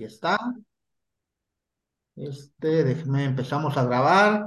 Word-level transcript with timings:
Aquí 0.00 0.06
está. 0.06 0.38
Este, 2.16 2.84
déjenme, 2.84 3.24
empezamos 3.24 3.76
a 3.76 3.84
grabar. 3.84 4.46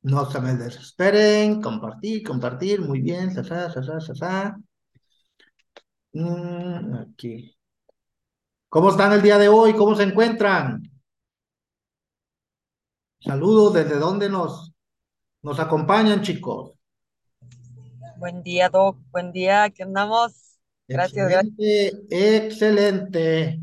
No 0.00 0.30
se 0.30 0.40
me 0.40 0.54
desesperen. 0.54 1.60
Compartir, 1.60 2.26
compartir. 2.26 2.80
Muy 2.80 3.02
bien. 3.02 3.34
Mm, 6.12 6.94
aquí. 6.94 7.54
¿Cómo 8.70 8.88
están 8.88 9.12
el 9.12 9.20
día 9.20 9.36
de 9.36 9.48
hoy? 9.48 9.74
¿Cómo 9.74 9.94
se 9.94 10.04
encuentran? 10.04 10.90
Saludos. 13.20 13.74
¿Desde 13.74 13.98
dónde 13.98 14.30
nos, 14.30 14.72
nos 15.42 15.60
acompañan, 15.60 16.22
chicos? 16.22 16.78
Buen 18.16 18.42
día, 18.42 18.70
Doc. 18.70 18.96
Buen 19.10 19.32
día. 19.32 19.64
Aquí 19.64 19.82
andamos. 19.82 20.56
Gracias, 20.88 21.30
excelente, 21.30 22.46
Excelente. 22.46 23.60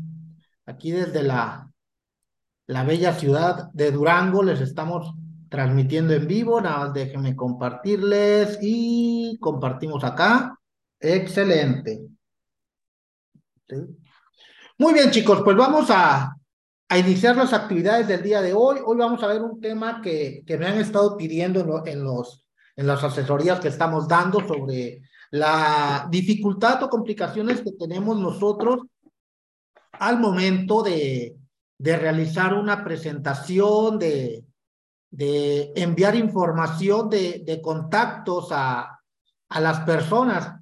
Aquí 0.68 0.90
desde 0.90 1.22
la, 1.22 1.72
la 2.66 2.84
bella 2.84 3.14
ciudad 3.14 3.70
de 3.72 3.90
Durango 3.90 4.42
les 4.42 4.60
estamos 4.60 5.14
transmitiendo 5.48 6.12
en 6.12 6.28
vivo. 6.28 6.60
Nada 6.60 6.80
más 6.80 6.92
déjenme 6.92 7.34
compartirles 7.34 8.58
y 8.60 9.38
compartimos 9.40 10.04
acá. 10.04 10.60
Excelente. 11.00 12.02
Muy 14.76 14.92
bien, 14.92 15.10
chicos, 15.10 15.40
pues 15.42 15.56
vamos 15.56 15.90
a, 15.90 16.36
a, 16.86 16.98
iniciar 16.98 17.34
las 17.34 17.54
actividades 17.54 18.06
del 18.06 18.22
día 18.22 18.42
de 18.42 18.52
hoy. 18.52 18.78
Hoy 18.84 18.98
vamos 18.98 19.22
a 19.22 19.28
ver 19.28 19.40
un 19.40 19.62
tema 19.62 20.02
que, 20.02 20.42
que 20.46 20.58
me 20.58 20.66
han 20.66 20.76
estado 20.76 21.16
pidiendo 21.16 21.82
en, 21.86 22.04
los, 22.04 22.46
en 22.76 22.86
las 22.86 23.02
asesorías 23.02 23.58
que 23.58 23.68
estamos 23.68 24.06
dando 24.06 24.46
sobre 24.46 25.00
la 25.30 26.06
dificultad 26.10 26.82
o 26.82 26.90
complicaciones 26.90 27.62
que 27.62 27.72
tenemos 27.72 28.18
nosotros 28.18 28.82
al 29.98 30.18
momento 30.18 30.82
de, 30.82 31.36
de 31.78 31.96
realizar 31.96 32.54
una 32.54 32.84
presentación, 32.84 33.98
de, 33.98 34.44
de 35.10 35.72
enviar 35.76 36.14
información 36.16 37.08
de, 37.08 37.42
de 37.44 37.60
contactos 37.60 38.48
a, 38.50 39.00
a 39.48 39.60
las 39.60 39.80
personas. 39.80 40.60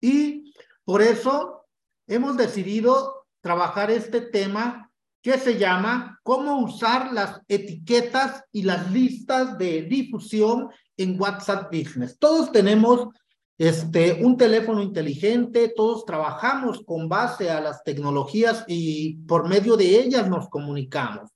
Y 0.00 0.52
por 0.84 1.02
eso 1.02 1.66
hemos 2.06 2.36
decidido 2.36 3.26
trabajar 3.40 3.90
este 3.90 4.20
tema 4.20 4.90
que 5.22 5.38
se 5.38 5.58
llama 5.58 6.20
cómo 6.22 6.58
usar 6.58 7.12
las 7.12 7.40
etiquetas 7.48 8.44
y 8.52 8.62
las 8.62 8.90
listas 8.90 9.56
de 9.56 9.82
difusión 9.82 10.68
en 10.98 11.18
WhatsApp 11.18 11.72
Business. 11.72 12.18
Todos 12.18 12.52
tenemos 12.52 13.08
este, 13.56 14.24
un 14.24 14.36
teléfono 14.36 14.82
inteligente, 14.82 15.72
todos 15.74 16.04
trabajamos 16.04 16.82
con 16.84 17.08
base 17.08 17.50
a 17.50 17.60
las 17.60 17.84
tecnologías 17.84 18.64
y 18.66 19.16
por 19.26 19.48
medio 19.48 19.76
de 19.76 20.00
ellas 20.00 20.28
nos 20.28 20.48
comunicamos. 20.48 21.30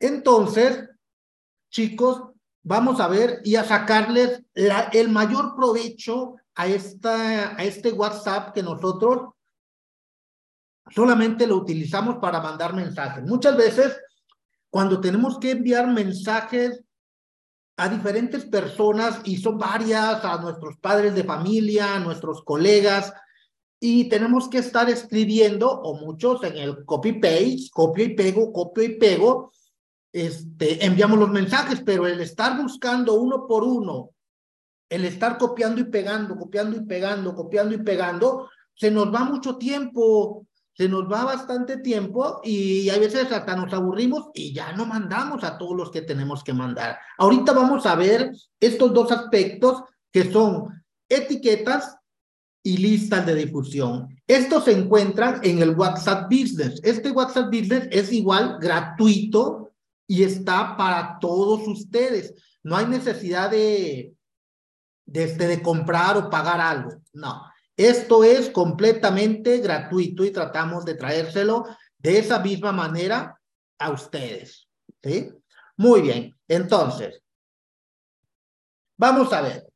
Entonces, 0.00 0.88
chicos, 1.70 2.32
vamos 2.64 3.00
a 3.00 3.06
ver 3.06 3.40
y 3.44 3.54
a 3.54 3.64
sacarles 3.64 4.42
el 4.54 5.08
mayor 5.10 5.54
provecho 5.54 6.36
a, 6.54 6.66
esta, 6.66 7.56
a 7.56 7.64
este 7.64 7.92
WhatsApp 7.92 8.52
que 8.52 8.62
nosotros 8.62 9.30
solamente 10.90 11.46
lo 11.46 11.56
utilizamos 11.56 12.16
para 12.16 12.40
mandar 12.40 12.74
mensajes. 12.74 13.22
Muchas 13.22 13.56
veces, 13.56 13.96
cuando 14.70 15.00
tenemos 15.00 15.38
que 15.38 15.52
enviar 15.52 15.86
mensajes 15.86 16.82
a 17.82 17.88
diferentes 17.88 18.44
personas 18.44 19.20
y 19.24 19.38
son 19.38 19.58
varias, 19.58 20.24
a 20.24 20.40
nuestros 20.40 20.76
padres 20.76 21.16
de 21.16 21.24
familia, 21.24 21.96
a 21.96 21.98
nuestros 21.98 22.44
colegas, 22.44 23.12
y 23.80 24.08
tenemos 24.08 24.48
que 24.48 24.58
estar 24.58 24.88
escribiendo, 24.88 25.68
o 25.68 25.98
muchos 25.98 26.44
en 26.44 26.58
el 26.58 26.84
copy-paste, 26.84 27.70
copio 27.72 28.04
y 28.04 28.14
pego, 28.14 28.52
copio 28.52 28.84
y 28.84 28.98
pego, 28.98 29.50
este, 30.12 30.86
enviamos 30.86 31.18
los 31.18 31.30
mensajes, 31.30 31.82
pero 31.84 32.06
el 32.06 32.20
estar 32.20 32.56
buscando 32.62 33.14
uno 33.14 33.48
por 33.48 33.64
uno, 33.64 34.10
el 34.88 35.04
estar 35.04 35.36
copiando 35.36 35.80
y 35.80 35.84
pegando, 35.84 36.36
copiando 36.36 36.76
y 36.76 36.86
pegando, 36.86 37.34
copiando 37.34 37.74
y 37.74 37.78
pegando, 37.78 38.48
se 38.76 38.92
nos 38.92 39.12
va 39.12 39.24
mucho 39.24 39.56
tiempo 39.56 40.46
se 40.74 40.88
nos 40.88 41.10
va 41.10 41.24
bastante 41.24 41.78
tiempo 41.78 42.40
y 42.42 42.88
a 42.88 42.98
veces 42.98 43.30
hasta 43.30 43.56
nos 43.56 43.72
aburrimos 43.72 44.30
y 44.34 44.54
ya 44.54 44.72
no 44.72 44.86
mandamos 44.86 45.44
a 45.44 45.58
todos 45.58 45.76
los 45.76 45.90
que 45.90 46.02
tenemos 46.02 46.42
que 46.42 46.54
mandar. 46.54 46.98
Ahorita 47.18 47.52
vamos 47.52 47.84
a 47.86 47.94
ver 47.94 48.32
estos 48.58 48.92
dos 48.92 49.12
aspectos 49.12 49.82
que 50.10 50.30
son 50.30 50.82
etiquetas 51.08 51.96
y 52.62 52.78
listas 52.78 53.26
de 53.26 53.34
difusión. 53.34 54.08
Estos 54.26 54.64
se 54.64 54.72
encuentran 54.72 55.40
en 55.42 55.60
el 55.60 55.70
WhatsApp 55.70 56.30
Business. 56.30 56.80
Este 56.82 57.10
WhatsApp 57.10 57.46
Business 57.46 57.88
es 57.90 58.12
igual 58.12 58.58
gratuito 58.60 59.72
y 60.06 60.22
está 60.22 60.76
para 60.76 61.18
todos 61.20 61.66
ustedes. 61.66 62.34
No 62.62 62.76
hay 62.76 62.86
necesidad 62.86 63.50
de, 63.50 64.14
de, 65.06 65.24
este, 65.24 65.48
de 65.48 65.60
comprar 65.60 66.16
o 66.16 66.30
pagar 66.30 66.60
algo. 66.60 66.92
No. 67.12 67.42
Esto 67.76 68.22
es 68.22 68.50
completamente 68.50 69.58
gratuito 69.58 70.24
y 70.24 70.30
tratamos 70.30 70.84
de 70.84 70.94
traérselo 70.94 71.64
de 71.98 72.18
esa 72.18 72.38
misma 72.40 72.72
manera 72.72 73.40
a 73.78 73.90
ustedes. 73.90 74.68
¿sí? 75.02 75.30
Muy 75.76 76.02
bien, 76.02 76.36
entonces, 76.48 77.22
vamos 78.96 79.32
a 79.32 79.40
ver, 79.40 79.66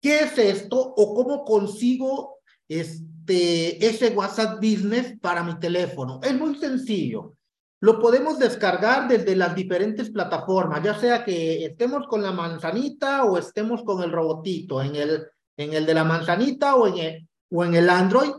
¿qué 0.00 0.20
es 0.20 0.38
esto 0.38 0.78
o 0.78 1.14
cómo 1.14 1.44
consigo 1.44 2.38
este, 2.66 3.84
ese 3.84 4.08
WhatsApp 4.08 4.56
Business 4.56 5.18
para 5.20 5.42
mi 5.42 5.58
teléfono? 5.58 6.20
Es 6.22 6.34
muy 6.34 6.56
sencillo. 6.58 7.34
Lo 7.80 8.00
podemos 8.00 8.38
descargar 8.38 9.06
desde 9.06 9.36
las 9.36 9.54
diferentes 9.54 10.08
plataformas, 10.08 10.82
ya 10.82 10.98
sea 10.98 11.22
que 11.22 11.66
estemos 11.66 12.06
con 12.06 12.22
la 12.22 12.32
manzanita 12.32 13.24
o 13.24 13.36
estemos 13.36 13.82
con 13.82 14.02
el 14.02 14.10
robotito, 14.10 14.80
en 14.80 14.96
el, 14.96 15.26
en 15.58 15.74
el 15.74 15.84
de 15.84 15.92
la 15.92 16.04
manzanita 16.04 16.76
o 16.76 16.86
en 16.86 16.98
el, 16.98 17.28
o 17.54 17.64
en 17.64 17.74
el 17.76 17.88
Android, 17.88 18.32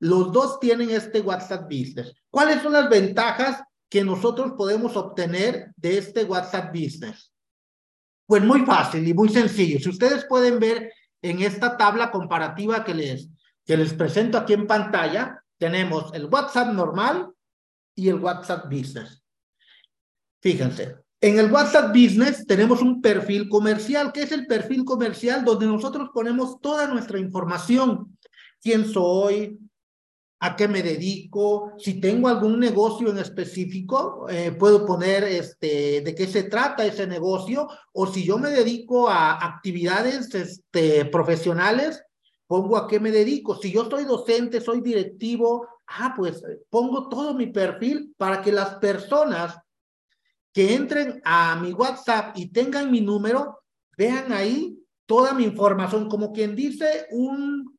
los 0.00 0.32
dos 0.32 0.58
tienen 0.58 0.90
este 0.90 1.20
WhatsApp 1.20 1.62
Business. 1.64 2.12
¿Cuáles 2.28 2.60
son 2.60 2.72
las 2.72 2.90
ventajas 2.90 3.62
que 3.88 4.02
nosotros 4.02 4.54
podemos 4.56 4.96
obtener 4.96 5.72
de 5.76 5.98
este 5.98 6.24
WhatsApp 6.24 6.74
Business? 6.74 7.32
Pues 8.26 8.42
muy 8.42 8.66
fácil 8.66 9.06
y 9.06 9.14
muy 9.14 9.28
sencillo. 9.28 9.78
Si 9.78 9.90
ustedes 9.90 10.24
pueden 10.24 10.58
ver 10.58 10.92
en 11.22 11.40
esta 11.40 11.76
tabla 11.76 12.10
comparativa 12.10 12.82
que 12.82 12.94
les, 12.94 13.28
que 13.64 13.76
les 13.76 13.94
presento 13.94 14.38
aquí 14.38 14.54
en 14.54 14.66
pantalla, 14.66 15.40
tenemos 15.56 16.12
el 16.12 16.24
WhatsApp 16.24 16.72
normal 16.72 17.32
y 17.94 18.08
el 18.08 18.16
WhatsApp 18.16 18.64
Business. 18.64 19.22
Fíjense, 20.40 20.96
en 21.20 21.38
el 21.38 21.52
WhatsApp 21.52 21.90
Business 21.90 22.44
tenemos 22.44 22.82
un 22.82 23.00
perfil 23.00 23.48
comercial. 23.48 24.10
¿Qué 24.12 24.22
es 24.22 24.32
el 24.32 24.48
perfil 24.48 24.84
comercial? 24.84 25.44
Donde 25.44 25.66
nosotros 25.66 26.10
ponemos 26.12 26.60
toda 26.60 26.88
nuestra 26.88 27.20
información 27.20 28.18
quién 28.62 28.86
soy, 28.86 29.58
a 30.44 30.56
qué 30.56 30.66
me 30.66 30.82
dedico, 30.82 31.72
si 31.78 32.00
tengo 32.00 32.28
algún 32.28 32.58
negocio 32.58 33.10
en 33.10 33.18
específico, 33.18 34.26
eh, 34.28 34.50
puedo 34.50 34.84
poner 34.84 35.22
este, 35.22 36.00
de 36.00 36.14
qué 36.16 36.26
se 36.26 36.44
trata 36.44 36.84
ese 36.84 37.06
negocio, 37.06 37.68
o 37.92 38.06
si 38.08 38.24
yo 38.24 38.38
me 38.38 38.50
dedico 38.50 39.08
a 39.08 39.44
actividades 39.44 40.34
este, 40.34 41.04
profesionales, 41.04 42.02
pongo 42.48 42.76
a 42.76 42.88
qué 42.88 42.98
me 42.98 43.12
dedico. 43.12 43.54
Si 43.54 43.70
yo 43.70 43.88
soy 43.88 44.04
docente, 44.04 44.60
soy 44.60 44.80
directivo, 44.80 45.68
ah, 45.86 46.12
pues 46.16 46.42
pongo 46.68 47.08
todo 47.08 47.34
mi 47.34 47.46
perfil 47.46 48.12
para 48.16 48.42
que 48.42 48.50
las 48.50 48.74
personas 48.74 49.56
que 50.52 50.74
entren 50.74 51.22
a 51.24 51.54
mi 51.54 51.72
WhatsApp 51.72 52.36
y 52.36 52.48
tengan 52.48 52.90
mi 52.90 53.00
número, 53.00 53.60
vean 53.96 54.32
ahí 54.32 54.76
toda 55.06 55.34
mi 55.34 55.44
información, 55.44 56.08
como 56.08 56.32
quien 56.32 56.56
dice 56.56 57.06
un 57.12 57.71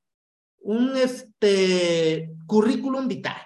un 0.64 0.98
este, 0.98 2.32
currículum 2.46 3.08
vital. 3.08 3.38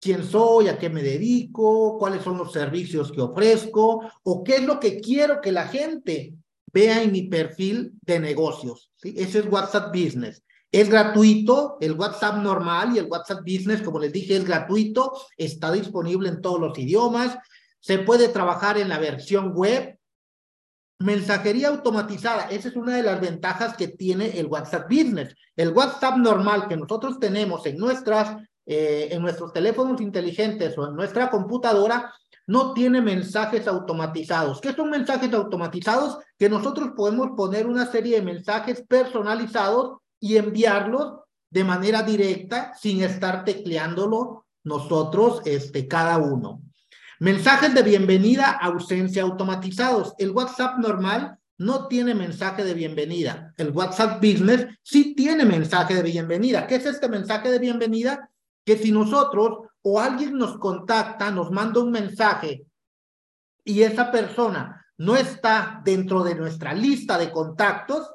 ¿Quién 0.00 0.24
soy? 0.24 0.68
¿A 0.68 0.78
qué 0.78 0.88
me 0.88 1.02
dedico? 1.02 1.98
¿Cuáles 1.98 2.22
son 2.22 2.38
los 2.38 2.52
servicios 2.52 3.10
que 3.10 3.20
ofrezco? 3.20 4.08
¿O 4.22 4.44
qué 4.44 4.56
es 4.56 4.64
lo 4.64 4.78
que 4.78 5.00
quiero 5.00 5.40
que 5.40 5.50
la 5.50 5.66
gente 5.66 6.34
vea 6.72 7.02
en 7.02 7.10
mi 7.10 7.22
perfil 7.22 7.92
de 8.02 8.20
negocios? 8.20 8.92
Ese 9.02 9.40
es 9.40 9.46
WhatsApp 9.50 9.92
Business. 9.92 10.44
Es 10.70 10.88
gratuito, 10.88 11.78
el 11.80 11.94
WhatsApp 11.94 12.36
normal 12.42 12.94
y 12.94 12.98
el 12.98 13.06
WhatsApp 13.06 13.40
Business, 13.40 13.82
como 13.82 13.98
les 13.98 14.12
dije, 14.12 14.36
es 14.36 14.44
gratuito, 14.44 15.12
está 15.36 15.72
disponible 15.72 16.28
en 16.28 16.42
todos 16.42 16.60
los 16.60 16.78
idiomas, 16.78 17.38
se 17.80 17.98
puede 17.98 18.28
trabajar 18.28 18.76
en 18.76 18.90
la 18.90 18.98
versión 18.98 19.52
web, 19.54 19.97
Mensajería 21.00 21.68
automatizada, 21.68 22.48
esa 22.50 22.68
es 22.68 22.76
una 22.76 22.96
de 22.96 23.04
las 23.04 23.20
ventajas 23.20 23.76
que 23.76 23.86
tiene 23.86 24.38
el 24.38 24.46
WhatsApp 24.46 24.90
Business. 24.90 25.34
El 25.54 25.72
WhatsApp 25.72 26.16
normal 26.16 26.66
que 26.66 26.76
nosotros 26.76 27.20
tenemos 27.20 27.64
en, 27.66 27.76
nuestras, 27.76 28.42
eh, 28.66 29.08
en 29.12 29.22
nuestros 29.22 29.52
teléfonos 29.52 30.00
inteligentes 30.00 30.76
o 30.76 30.88
en 30.88 30.96
nuestra 30.96 31.30
computadora 31.30 32.12
no 32.48 32.72
tiene 32.72 33.00
mensajes 33.00 33.68
automatizados. 33.68 34.60
¿Qué 34.60 34.72
son 34.72 34.90
mensajes 34.90 35.32
automatizados? 35.32 36.18
Que 36.36 36.48
nosotros 36.48 36.90
podemos 36.96 37.30
poner 37.36 37.66
una 37.68 37.86
serie 37.86 38.16
de 38.16 38.22
mensajes 38.22 38.82
personalizados 38.82 39.98
y 40.18 40.36
enviarlos 40.36 41.20
de 41.50 41.62
manera 41.62 42.02
directa 42.02 42.74
sin 42.74 43.02
estar 43.02 43.44
tecleándolo 43.44 44.46
nosotros, 44.64 45.42
este, 45.44 45.86
cada 45.86 46.18
uno. 46.18 46.62
Mensajes 47.20 47.74
de 47.74 47.82
bienvenida, 47.82 48.52
ausencia 48.52 49.24
automatizados. 49.24 50.14
El 50.18 50.30
WhatsApp 50.30 50.78
normal 50.78 51.36
no 51.58 51.88
tiene 51.88 52.14
mensaje 52.14 52.62
de 52.62 52.74
bienvenida. 52.74 53.52
El 53.56 53.72
WhatsApp 53.72 54.22
Business 54.22 54.68
sí 54.84 55.16
tiene 55.16 55.44
mensaje 55.44 55.94
de 55.94 56.02
bienvenida. 56.02 56.68
¿Qué 56.68 56.76
es 56.76 56.86
este 56.86 57.08
mensaje 57.08 57.50
de 57.50 57.58
bienvenida? 57.58 58.30
Que 58.64 58.78
si 58.78 58.92
nosotros 58.92 59.66
o 59.82 60.00
alguien 60.00 60.38
nos 60.38 60.58
contacta, 60.58 61.32
nos 61.32 61.50
manda 61.50 61.80
un 61.80 61.90
mensaje 61.90 62.66
y 63.64 63.82
esa 63.82 64.12
persona 64.12 64.86
no 64.98 65.16
está 65.16 65.80
dentro 65.84 66.22
de 66.22 66.36
nuestra 66.36 66.72
lista 66.72 67.18
de 67.18 67.32
contactos, 67.32 68.08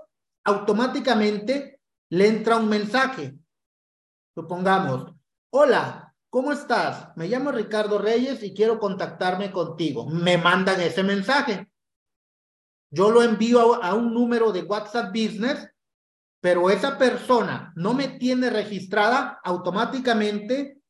automáticamente 0.46 1.82
le 2.10 2.28
entra 2.28 2.56
un 2.56 2.70
mensaje. 2.70 3.36
Supongamos, 4.34 5.14
hola, 5.50 6.03
¿cómo 6.34 6.52
estás? 6.52 7.16
Me 7.16 7.28
llamo 7.28 7.52
Ricardo 7.52 8.00
Reyes 8.00 8.42
y 8.42 8.56
quiero 8.56 8.80
contactarme 8.80 9.52
contigo. 9.52 10.10
Me 10.10 10.40
mandan 10.40 10.82
ese 10.82 11.04
mensaje. 11.04 11.70
Yo 12.90 13.12
lo 13.12 13.22
envío 13.22 13.84
a, 13.84 13.94
un 13.94 14.16
número 14.16 14.52
de 14.52 14.64
WhatsApp 14.64 15.10
Business, 15.10 15.70
pero 16.42 16.72
esa 16.72 16.98
persona 16.98 17.72
no 17.76 17.94
me 17.94 18.18
tiene 18.18 18.50
registrada, 18.50 19.40
automáticamente 19.44 20.82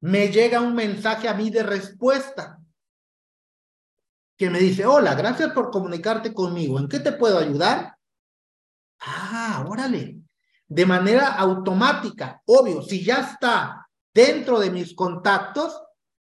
me 0.00 0.26
llega 0.26 0.60
un 0.60 0.74
mensaje 0.74 1.28
a 1.28 1.34
mí 1.34 1.50
de 1.50 1.62
respuesta 1.62 2.58
que 4.36 4.50
me 4.50 4.58
dice, 4.58 4.86
hola, 4.86 5.14
gracias 5.14 5.52
por 5.52 5.70
comunicarte 5.70 6.34
conmigo. 6.34 6.80
¿En 6.80 6.88
qué 6.88 6.98
te 6.98 7.12
puedo 7.12 7.38
ayudar? 7.38 7.96
Ah, 8.98 9.64
órale. 9.68 10.16
De 10.66 10.84
manera 10.84 11.28
automática, 11.34 12.42
obvio, 12.44 12.82
si 12.82 13.04
ya 13.04 13.20
está 13.20 13.79
dentro 14.14 14.58
de 14.60 14.70
mis 14.70 14.94
contactos, 14.94 15.82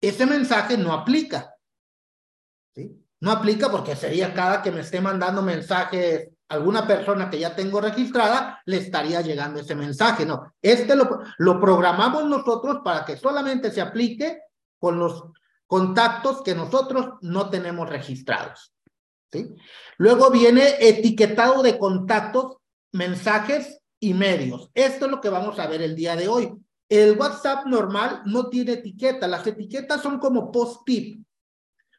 ese 0.00 0.26
mensaje 0.26 0.76
no 0.76 0.92
aplica. 0.92 1.54
¿Sí? 2.74 2.96
No 3.20 3.32
aplica 3.32 3.70
porque 3.70 3.96
sería 3.96 4.32
cada 4.32 4.62
que 4.62 4.70
me 4.70 4.80
esté 4.80 5.00
mandando 5.00 5.42
mensajes 5.42 6.30
alguna 6.50 6.84
persona 6.86 7.30
que 7.30 7.38
ya 7.38 7.54
tengo 7.54 7.80
registrada, 7.80 8.60
le 8.66 8.78
estaría 8.78 9.20
llegando 9.20 9.60
ese 9.60 9.76
mensaje. 9.76 10.26
No, 10.26 10.52
este 10.60 10.96
lo, 10.96 11.20
lo 11.38 11.60
programamos 11.60 12.24
nosotros 12.24 12.78
para 12.84 13.04
que 13.04 13.16
solamente 13.16 13.70
se 13.70 13.80
aplique 13.80 14.40
con 14.78 14.98
los 14.98 15.24
contactos 15.66 16.42
que 16.42 16.56
nosotros 16.56 17.18
no 17.20 17.48
tenemos 17.48 17.88
registrados. 17.88 18.72
¿sí? 19.30 19.54
Luego 19.96 20.30
viene 20.30 20.74
etiquetado 20.80 21.62
de 21.62 21.78
contactos, 21.78 22.56
mensajes 22.92 23.80
y 24.00 24.14
medios. 24.14 24.70
Esto 24.74 25.04
es 25.04 25.10
lo 25.12 25.20
que 25.20 25.28
vamos 25.28 25.60
a 25.60 25.68
ver 25.68 25.82
el 25.82 25.94
día 25.94 26.16
de 26.16 26.26
hoy. 26.26 26.52
El 26.90 27.16
WhatsApp 27.16 27.64
normal 27.66 28.22
no 28.26 28.48
tiene 28.48 28.72
etiqueta. 28.72 29.26
Las 29.26 29.46
etiquetas 29.46 30.02
son 30.02 30.18
como 30.18 30.52
post-tip. 30.52 31.24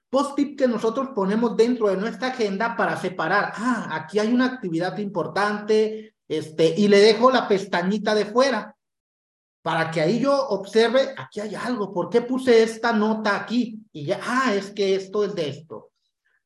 Post-tip 0.09 0.59
que 0.59 0.67
nosotros 0.67 1.09
ponemos 1.15 1.57
dentro 1.57 1.87
de 1.87 1.97
nuestra 1.97 2.27
agenda 2.27 2.75
para 2.75 2.97
separar. 2.97 3.53
Ah, 3.55 3.89
aquí 3.91 4.19
hay 4.19 4.31
una 4.33 4.45
actividad 4.45 4.97
importante, 4.99 6.15
este, 6.27 6.75
y 6.77 6.87
le 6.89 6.99
dejo 6.99 7.31
la 7.31 7.47
pestañita 7.47 8.13
de 8.13 8.25
fuera 8.25 8.75
para 9.61 9.91
que 9.91 10.01
ahí 10.01 10.19
yo 10.19 10.47
observe, 10.49 11.13
aquí 11.17 11.39
hay 11.39 11.55
algo, 11.55 11.93
¿por 11.93 12.09
qué 12.09 12.21
puse 12.21 12.63
esta 12.63 12.93
nota 12.93 13.35
aquí? 13.35 13.79
Y 13.91 14.05
ya, 14.05 14.19
ah, 14.23 14.53
es 14.55 14.71
que 14.71 14.95
esto 14.95 15.23
es 15.23 15.35
de 15.35 15.49
esto. 15.49 15.91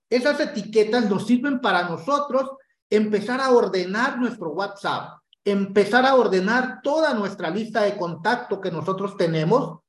Esas 0.09 0.39
etiquetas 0.39 1.09
nos 1.09 1.25
sirven 1.25 1.61
para 1.61 1.87
nosotros 1.87 2.51
empezar 2.89 3.39
a 3.41 3.51
ordenar 3.51 4.19
nuestro 4.19 4.51
WhatsApp, 4.51 5.19
empezar 5.45 6.05
a 6.05 6.15
ordenar 6.15 6.81
toda 6.81 7.13
nuestra 7.13 7.51
lista 7.51 7.83
de 7.83 7.95
contacto 7.95 8.59
que 8.59 8.71
nosotros 8.71 9.15
tenemos 9.15 9.79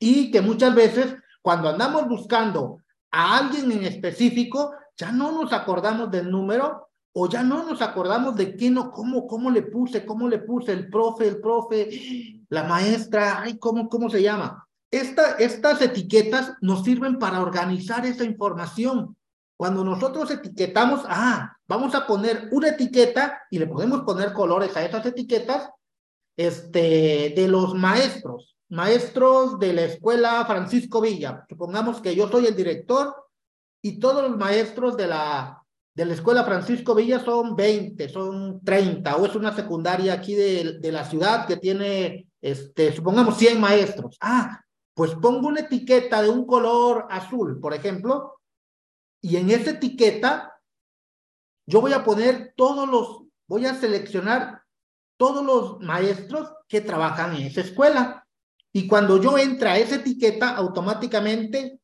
y 0.00 0.30
que 0.30 0.40
muchas 0.40 0.74
veces 0.74 1.14
cuando 1.42 1.68
andamos 1.68 2.08
buscando 2.08 2.78
a 3.10 3.38
alguien 3.38 3.70
en 3.72 3.84
específico, 3.84 4.72
ya 4.96 5.12
no 5.12 5.30
nos 5.30 5.52
acordamos 5.52 6.10
del 6.10 6.30
número 6.30 6.88
o 7.12 7.28
ya 7.28 7.42
no 7.42 7.64
nos 7.64 7.82
acordamos 7.82 8.36
de 8.36 8.56
qué 8.56 8.70
no, 8.70 8.90
cómo, 8.90 9.26
cómo 9.26 9.50
le 9.50 9.62
puse, 9.62 10.04
cómo 10.04 10.28
le 10.28 10.38
puse 10.38 10.72
el 10.72 10.88
profe, 10.88 11.28
el 11.28 11.40
profe, 11.40 12.42
la 12.48 12.64
maestra, 12.64 13.42
ay, 13.42 13.58
cómo, 13.58 13.88
cómo 13.88 14.08
se 14.08 14.22
llama. 14.22 14.66
Esta, 14.90 15.32
estas 15.32 15.82
etiquetas 15.82 16.54
nos 16.60 16.82
sirven 16.82 17.18
para 17.18 17.40
organizar 17.40 18.06
esa 18.06 18.24
información. 18.24 19.16
Cuando 19.58 19.82
nosotros 19.82 20.30
etiquetamos, 20.30 21.00
ah, 21.08 21.56
vamos 21.66 21.92
a 21.96 22.06
poner 22.06 22.48
una 22.52 22.68
etiqueta 22.68 23.42
y 23.50 23.58
le 23.58 23.66
podemos 23.66 24.02
poner 24.02 24.32
colores 24.32 24.76
a 24.76 24.84
esas 24.84 25.04
etiquetas, 25.04 25.68
este, 26.36 27.32
de 27.34 27.48
los 27.48 27.74
maestros, 27.74 28.56
maestros 28.68 29.58
de 29.58 29.72
la 29.72 29.82
escuela 29.82 30.44
Francisco 30.46 31.00
Villa. 31.00 31.44
Supongamos 31.48 32.00
que 32.00 32.14
yo 32.14 32.28
soy 32.28 32.46
el 32.46 32.54
director 32.54 33.16
y 33.82 33.98
todos 33.98 34.22
los 34.22 34.38
maestros 34.38 34.96
de 34.96 35.08
la 35.08 35.60
de 35.92 36.04
la 36.04 36.14
escuela 36.14 36.44
Francisco 36.44 36.94
Villa 36.94 37.18
son 37.18 37.56
20, 37.56 38.08
son 38.08 38.60
30, 38.64 39.16
o 39.16 39.26
es 39.26 39.34
una 39.34 39.52
secundaria 39.52 40.12
aquí 40.12 40.36
de, 40.36 40.78
de 40.78 40.92
la 40.92 41.04
ciudad 41.04 41.48
que 41.48 41.56
tiene, 41.56 42.28
este, 42.40 42.92
supongamos 42.92 43.36
100 43.36 43.60
maestros. 43.60 44.16
Ah, 44.20 44.60
pues 44.94 45.16
pongo 45.16 45.48
una 45.48 45.62
etiqueta 45.62 46.22
de 46.22 46.28
un 46.28 46.46
color 46.46 47.08
azul, 47.10 47.58
por 47.58 47.74
ejemplo, 47.74 48.37
y 49.20 49.36
en 49.36 49.50
esa 49.50 49.70
etiqueta 49.70 50.54
yo 51.66 51.80
voy 51.80 51.92
a 51.92 52.04
poner 52.04 52.54
todos 52.56 52.88
los, 52.88 53.24
voy 53.46 53.66
a 53.66 53.74
seleccionar 53.74 54.62
todos 55.18 55.44
los 55.44 55.80
maestros 55.80 56.50
que 56.66 56.80
trabajan 56.80 57.34
en 57.36 57.48
esa 57.48 57.60
escuela. 57.60 58.26
Y 58.72 58.86
cuando 58.86 59.20
yo 59.20 59.36
entre 59.36 59.68
a 59.68 59.78
esa 59.78 59.96
etiqueta, 59.96 60.50
automáticamente 60.50 61.80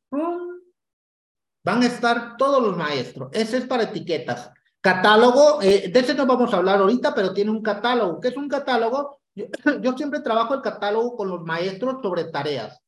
van 1.64 1.82
a 1.82 1.86
estar 1.86 2.36
todos 2.36 2.62
los 2.62 2.76
maestros. 2.76 3.30
Ese 3.32 3.58
es 3.58 3.66
para 3.66 3.84
etiquetas. 3.84 4.50
Catálogo, 4.80 5.62
eh, 5.62 5.88
de 5.88 6.00
ese 6.00 6.14
no 6.14 6.26
vamos 6.26 6.52
a 6.52 6.58
hablar 6.58 6.78
ahorita, 6.78 7.14
pero 7.14 7.32
tiene 7.32 7.50
un 7.50 7.62
catálogo. 7.62 8.20
¿Qué 8.20 8.28
es 8.28 8.36
un 8.36 8.48
catálogo? 8.48 9.18
Yo, 9.34 9.46
siempre 9.96 10.20
trabajo 10.20 10.54
el 10.54 10.60
catálogo 10.60 11.16
con 11.16 11.28
los 11.28 11.42
maestros 11.42 12.02
sobre 12.02 12.24
tareas. 12.24 12.78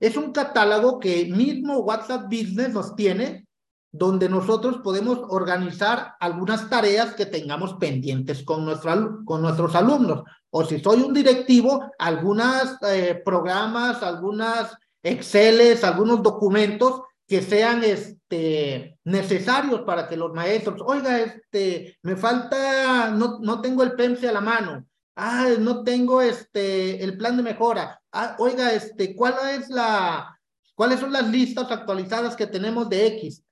Es 0.00 0.16
un 0.16 0.32
catálogo 0.32 0.98
que 0.98 1.26
mismo 1.26 1.78
WhatsApp 1.80 2.24
Business 2.24 2.70
nos 2.70 2.96
tiene, 2.96 3.46
donde 3.92 4.28
nosotros 4.28 4.78
podemos 4.84 5.18
organizar 5.28 6.14
algunas 6.20 6.70
tareas 6.70 7.14
que 7.14 7.26
tengamos 7.26 7.74
pendientes 7.74 8.42
con, 8.42 8.64
nuestro, 8.64 9.24
con 9.24 9.42
nuestros 9.42 9.74
alumnos. 9.74 10.22
O 10.50 10.64
si 10.64 10.80
soy 10.80 11.02
un 11.02 11.12
directivo, 11.12 11.90
algunos 11.98 12.76
eh, 12.82 13.20
programas, 13.24 14.02
algunas 14.02 14.76
Exceles, 15.02 15.82
algunos 15.82 16.22
documentos 16.22 17.02
que 17.26 17.42
sean 17.42 17.82
este, 17.84 18.98
necesarios 19.04 19.82
para 19.82 20.08
que 20.08 20.16
los 20.16 20.32
maestros, 20.32 20.82
oiga, 20.84 21.20
este, 21.20 21.96
me 22.02 22.16
falta, 22.16 23.10
no, 23.10 23.38
no 23.38 23.60
tengo 23.62 23.82
el 23.82 23.92
PEMSE 23.92 24.28
a 24.28 24.32
la 24.32 24.40
mano, 24.40 24.84
ah, 25.16 25.48
no 25.58 25.84
tengo 25.84 26.20
este, 26.20 27.02
el 27.02 27.16
plan 27.16 27.36
de 27.36 27.42
mejora, 27.42 28.02
ah, 28.12 28.36
oiga, 28.38 28.74
este, 28.74 29.14
¿cuál 29.14 29.34
la, 29.68 30.38
cuáles 30.74 31.00
son 31.00 31.12
las 31.12 31.28
listas 31.28 31.70
actualizadas 31.70 32.36
que 32.36 32.46
tenemos 32.46 32.88
de 32.90 33.06
X? 33.06 33.42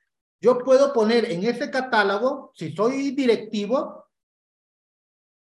Yo 0.40 0.58
puedo 0.58 0.92
poner 0.92 1.30
en 1.30 1.44
ese 1.44 1.70
catálogo, 1.70 2.52
si 2.54 2.72
soy 2.72 3.10
directivo, 3.10 4.06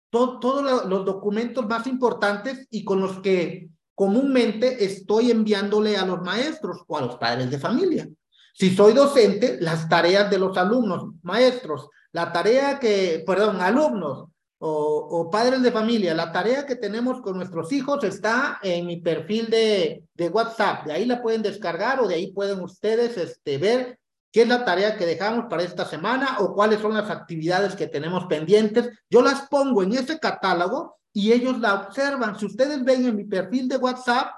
todos 0.09 0.85
los 0.87 1.05
documentos 1.05 1.67
más 1.67 1.85
importantes 1.85 2.67
y 2.71 2.83
con 2.83 2.99
los 3.01 3.19
que 3.19 3.69
comúnmente 3.93 4.83
estoy 4.85 5.31
enviándole 5.31 5.97
a 5.97 6.05
los 6.05 6.21
maestros 6.21 6.83
o 6.87 6.97
a 6.97 7.01
los 7.01 7.17
padres 7.17 7.49
de 7.49 7.59
familia. 7.59 8.07
Si 8.53 8.75
soy 8.75 8.93
docente, 8.93 9.57
las 9.59 9.87
tareas 9.87 10.29
de 10.31 10.39
los 10.39 10.57
alumnos, 10.57 11.13
maestros, 11.21 11.89
la 12.11 12.31
tarea 12.31 12.79
que, 12.79 13.23
perdón, 13.25 13.61
alumnos 13.61 14.29
o, 14.59 15.29
padres 15.31 15.61
de 15.61 15.71
familia, 15.71 16.15
la 16.15 16.31
tarea 16.31 16.65
que 16.65 16.75
tenemos 16.75 17.21
con 17.21 17.37
nuestros 17.37 17.71
hijos 17.71 18.03
está 18.03 18.59
en 18.63 18.87
mi 18.87 18.97
perfil 18.97 19.51
de, 19.51 20.03
de 20.15 20.29
WhatsApp. 20.29 20.87
De 20.87 20.93
ahí 20.93 21.05
la 21.05 21.21
pueden 21.21 21.43
descargar 21.43 21.99
o 21.99 22.07
de 22.07 22.15
ahí 22.15 22.31
pueden 22.31 22.61
ustedes 22.61 23.17
este, 23.17 23.59
ver 23.59 23.99
qué 24.31 24.43
es 24.43 24.47
la 24.47 24.65
tarea 24.65 24.97
que 24.97 25.05
dejamos 25.05 25.45
para 25.49 25.63
esta 25.63 25.85
semana 25.85 26.37
o 26.39 26.53
cuáles 26.53 26.79
son 26.79 26.93
las 26.93 27.09
actividades 27.09 27.75
que 27.75 27.87
tenemos 27.87 28.25
pendientes. 28.25 28.89
Yo 29.09 29.21
las 29.21 29.47
pongo 29.47 29.83
en 29.83 29.93
ese 29.93 30.19
catálogo 30.19 30.97
y 31.13 31.31
ellos 31.31 31.59
la 31.59 31.75
observan. 31.75 32.37
Si 32.37 32.45
ustedes 32.45 32.83
ven 32.83 33.05
en 33.05 33.15
mi 33.15 33.25
perfil 33.25 33.67
de 33.67 33.77
WhatsApp, 33.77 34.31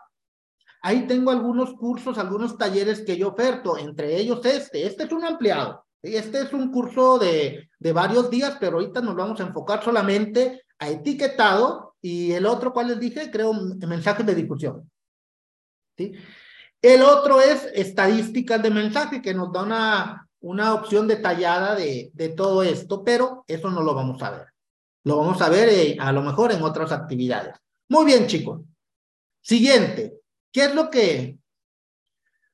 Ahí 0.81 1.07
tengo 1.07 1.31
algunos 1.31 1.73
cursos, 1.73 2.17
algunos 2.17 2.57
talleres 2.57 3.01
que 3.01 3.17
yo 3.17 3.29
oferto, 3.29 3.77
entre 3.77 4.15
ellos 4.15 4.45
este. 4.45 4.85
Este 4.85 5.03
es 5.03 5.11
un 5.11 5.25
ampliado. 5.25 5.85
Este 6.01 6.41
es 6.41 6.53
un 6.53 6.71
curso 6.71 7.19
de, 7.19 7.69
de 7.77 7.93
varios 7.93 8.29
días, 8.29 8.55
pero 8.59 8.77
ahorita 8.77 9.01
nos 9.01 9.15
vamos 9.15 9.39
a 9.41 9.43
enfocar 9.43 9.83
solamente 9.83 10.63
a 10.77 10.89
etiquetado 10.89 11.95
y 12.01 12.31
el 12.31 12.45
otro, 12.45 12.71
¿cuál 12.71 12.87
les 12.87 12.99
dije? 12.99 13.29
Creo 13.29 13.53
mensajes 13.53 14.25
de 14.25 14.35
difusión. 14.35 14.89
¿Sí? 15.97 16.13
El 16.81 17.01
otro 17.01 17.41
es 17.41 17.67
estadísticas 17.73 18.61
de 18.63 18.69
mensaje, 18.69 19.21
que 19.21 19.33
nos 19.33 19.51
da 19.51 19.63
una, 19.63 20.27
una 20.39 20.73
opción 20.73 21.07
detallada 21.07 21.75
de, 21.75 22.11
de 22.13 22.29
todo 22.29 22.63
esto, 22.63 23.03
pero 23.03 23.43
eso 23.47 23.69
no 23.69 23.81
lo 23.81 23.93
vamos 23.93 24.21
a 24.23 24.31
ver. 24.31 24.47
Lo 25.03 25.17
vamos 25.17 25.41
a 25.41 25.49
ver 25.49 25.69
eh, 25.69 25.97
a 25.99 26.11
lo 26.11 26.21
mejor 26.21 26.51
en 26.51 26.61
otras 26.61 26.91
actividades. 26.91 27.55
Muy 27.89 28.05
bien, 28.05 28.27
chicos. 28.27 28.61
Siguiente, 29.41 30.19
¿Qué 30.51 30.65
es 30.65 30.75
lo 30.75 30.89
que, 30.89 31.37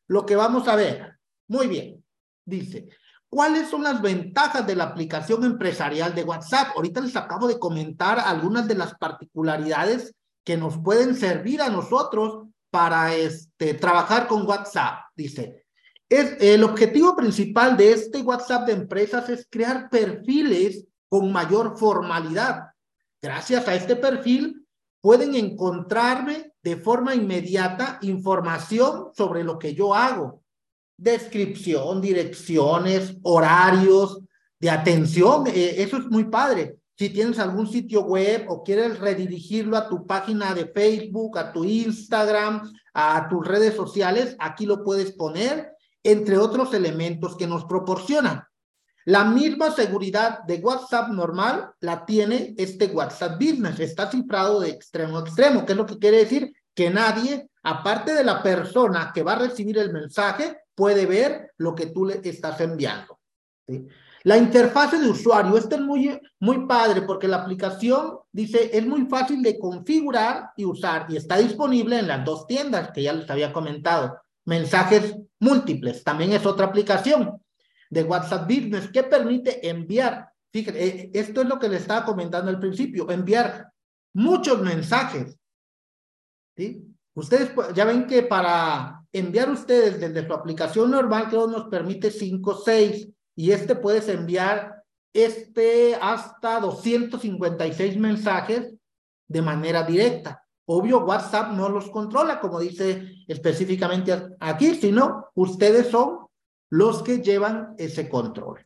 lo 0.07 0.25
que 0.25 0.35
vamos 0.35 0.67
a 0.67 0.75
ver? 0.75 1.17
Muy 1.47 1.67
bien, 1.67 2.03
dice, 2.45 2.89
¿cuáles 3.29 3.69
son 3.69 3.83
las 3.83 4.01
ventajas 4.01 4.67
de 4.67 4.75
la 4.75 4.85
aplicación 4.85 5.43
empresarial 5.45 6.13
de 6.13 6.23
WhatsApp? 6.23 6.75
Ahorita 6.75 7.01
les 7.01 7.15
acabo 7.15 7.47
de 7.47 7.59
comentar 7.59 8.19
algunas 8.19 8.67
de 8.67 8.75
las 8.75 8.95
particularidades 8.95 10.13
que 10.43 10.57
nos 10.57 10.77
pueden 10.77 11.15
servir 11.15 11.61
a 11.61 11.69
nosotros 11.69 12.47
para 12.75 13.15
este, 13.15 13.73
trabajar 13.75 14.27
con 14.27 14.45
WhatsApp. 14.45 15.05
Dice, 15.15 15.63
es, 16.09 16.35
el 16.41 16.61
objetivo 16.61 17.15
principal 17.15 17.77
de 17.77 17.93
este 17.93 18.21
WhatsApp 18.21 18.67
de 18.67 18.73
empresas 18.73 19.29
es 19.29 19.47
crear 19.49 19.89
perfiles 19.89 20.83
con 21.07 21.31
mayor 21.31 21.77
formalidad. 21.77 22.65
Gracias 23.21 23.65
a 23.69 23.75
este 23.75 23.95
perfil 23.95 24.67
pueden 24.99 25.35
encontrarme 25.35 26.51
de 26.61 26.75
forma 26.75 27.15
inmediata 27.15 27.97
información 28.01 29.11
sobre 29.15 29.45
lo 29.45 29.57
que 29.57 29.73
yo 29.73 29.95
hago. 29.95 30.43
Descripción, 30.97 32.01
direcciones, 32.01 33.15
horarios 33.21 34.19
de 34.59 34.69
atención. 34.69 35.47
Eh, 35.47 35.75
eso 35.77 35.95
es 35.95 36.07
muy 36.07 36.25
padre. 36.25 36.75
Si 36.97 37.09
tienes 37.09 37.39
algún 37.39 37.67
sitio 37.67 38.03
web 38.03 38.45
o 38.47 38.63
quieres 38.63 38.99
redirigirlo 38.99 39.75
a 39.75 39.89
tu 39.89 40.07
página 40.07 40.53
de 40.53 40.67
Facebook, 40.67 41.37
a 41.37 41.51
tu 41.51 41.65
Instagram, 41.65 42.71
a 42.93 43.27
tus 43.29 43.45
redes 43.45 43.75
sociales, 43.75 44.35
aquí 44.39 44.65
lo 44.65 44.81
puedes 44.83 45.11
poner, 45.11 45.73
entre 46.03 46.37
otros 46.37 46.73
elementos 46.73 47.35
que 47.35 47.47
nos 47.47 47.65
proporcionan. 47.65 48.43
La 49.03 49.25
misma 49.25 49.71
seguridad 49.71 50.43
de 50.45 50.55
WhatsApp 50.55 51.09
normal 51.09 51.71
la 51.81 52.05
tiene 52.05 52.55
este 52.57 52.87
WhatsApp 52.87 53.39
Business. 53.39 53.79
Está 53.79 54.09
cifrado 54.09 54.61
de 54.61 54.69
extremo 54.69 55.17
a 55.17 55.21
extremo, 55.21 55.65
que 55.65 55.73
es 55.73 55.77
lo 55.77 55.85
que 55.85 55.99
quiere 55.99 56.17
decir 56.17 56.53
que 56.73 56.89
nadie, 56.89 57.49
aparte 57.63 58.13
de 58.13 58.23
la 58.23 58.41
persona 58.41 59.11
que 59.13 59.21
va 59.21 59.33
a 59.33 59.39
recibir 59.39 59.77
el 59.77 59.91
mensaje, 59.91 60.57
puede 60.73 61.05
ver 61.05 61.51
lo 61.57 61.75
que 61.75 61.87
tú 61.87 62.05
le 62.05 62.21
estás 62.23 62.59
enviando. 62.61 63.19
¿sí? 63.67 63.85
La 64.25 64.37
interfase 64.37 64.97
de 64.97 65.07
usuario, 65.07 65.55
esto 65.55 65.75
es 65.75 65.81
muy, 65.81 66.19
muy 66.39 66.65
padre 66.65 67.03
porque 67.03 67.27
la 67.27 67.37
aplicación 67.37 68.17
dice 68.31 68.71
es 68.75 68.83
muy 68.83 69.05
fácil 69.05 69.43
de 69.43 69.59
configurar 69.59 70.49
y 70.57 70.65
usar 70.65 71.05
y 71.09 71.15
está 71.15 71.37
disponible 71.37 71.99
en 71.99 72.07
las 72.07 72.25
dos 72.25 72.47
tiendas 72.47 72.89
que 72.91 73.03
ya 73.03 73.13
les 73.13 73.29
había 73.29 73.53
comentado. 73.53 74.17
Mensajes 74.45 75.15
múltiples, 75.39 76.03
también 76.03 76.33
es 76.33 76.43
otra 76.43 76.65
aplicación 76.65 77.39
de 77.91 78.01
WhatsApp 78.01 78.49
Business 78.49 78.89
que 78.91 79.03
permite 79.03 79.69
enviar, 79.69 80.31
fíjense, 80.51 80.83
eh, 80.83 81.11
esto 81.13 81.41
es 81.41 81.47
lo 81.47 81.59
que 81.59 81.69
les 81.69 81.81
estaba 81.81 82.03
comentando 82.03 82.49
al 82.49 82.59
principio, 82.59 83.07
enviar 83.11 83.71
muchos 84.15 84.59
mensajes. 84.59 85.37
¿sí? 86.57 86.83
Ustedes 87.13 87.51
ya 87.75 87.85
ven 87.85 88.07
que 88.07 88.23
para 88.23 89.03
enviar 89.13 89.51
ustedes 89.51 89.99
desde 89.99 90.25
su 90.25 90.33
aplicación 90.33 90.89
normal, 90.89 91.29
que 91.29 91.35
nos 91.35 91.65
permite 91.65 92.09
5 92.09 92.49
o 92.49 92.55
6 92.55 93.09
y 93.35 93.51
este 93.51 93.75
puedes 93.75 94.07
enviar 94.07 94.83
este 95.13 95.95
hasta 95.95 96.59
256 96.59 97.97
mensajes 97.97 98.73
de 99.27 99.41
manera 99.41 99.83
directa. 99.83 100.43
Obvio, 100.67 101.05
WhatsApp 101.05 101.51
no 101.51 101.69
los 101.69 101.89
controla, 101.89 102.39
como 102.39 102.59
dice 102.59 103.23
específicamente 103.27 104.35
aquí, 104.39 104.75
sino 104.75 105.29
ustedes 105.35 105.87
son 105.87 106.27
los 106.69 107.03
que 107.03 107.21
llevan 107.21 107.75
ese 107.77 108.09
control. 108.09 108.63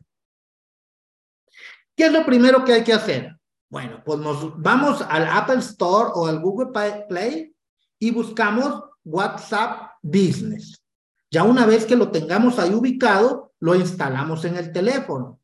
¿Qué 1.94 2.06
es 2.06 2.12
lo 2.12 2.24
primero 2.24 2.64
que 2.64 2.72
hay 2.72 2.84
que 2.84 2.94
hacer? 2.94 3.36
Bueno, 3.68 4.02
pues 4.04 4.18
nos 4.18 4.60
vamos 4.60 5.02
al 5.02 5.26
Apple 5.26 5.58
Store 5.58 6.10
o 6.14 6.26
al 6.26 6.40
Google 6.40 6.72
Play 7.08 7.54
y 7.98 8.10
buscamos 8.10 8.82
WhatsApp 9.04 9.92
Business. 10.02 10.82
Ya 11.30 11.44
una 11.44 11.66
vez 11.66 11.84
que 11.84 11.96
lo 11.96 12.10
tengamos 12.10 12.58
ahí 12.58 12.74
ubicado, 12.74 13.49
lo 13.60 13.74
instalamos 13.74 14.44
en 14.44 14.56
el 14.56 14.72
teléfono. 14.72 15.40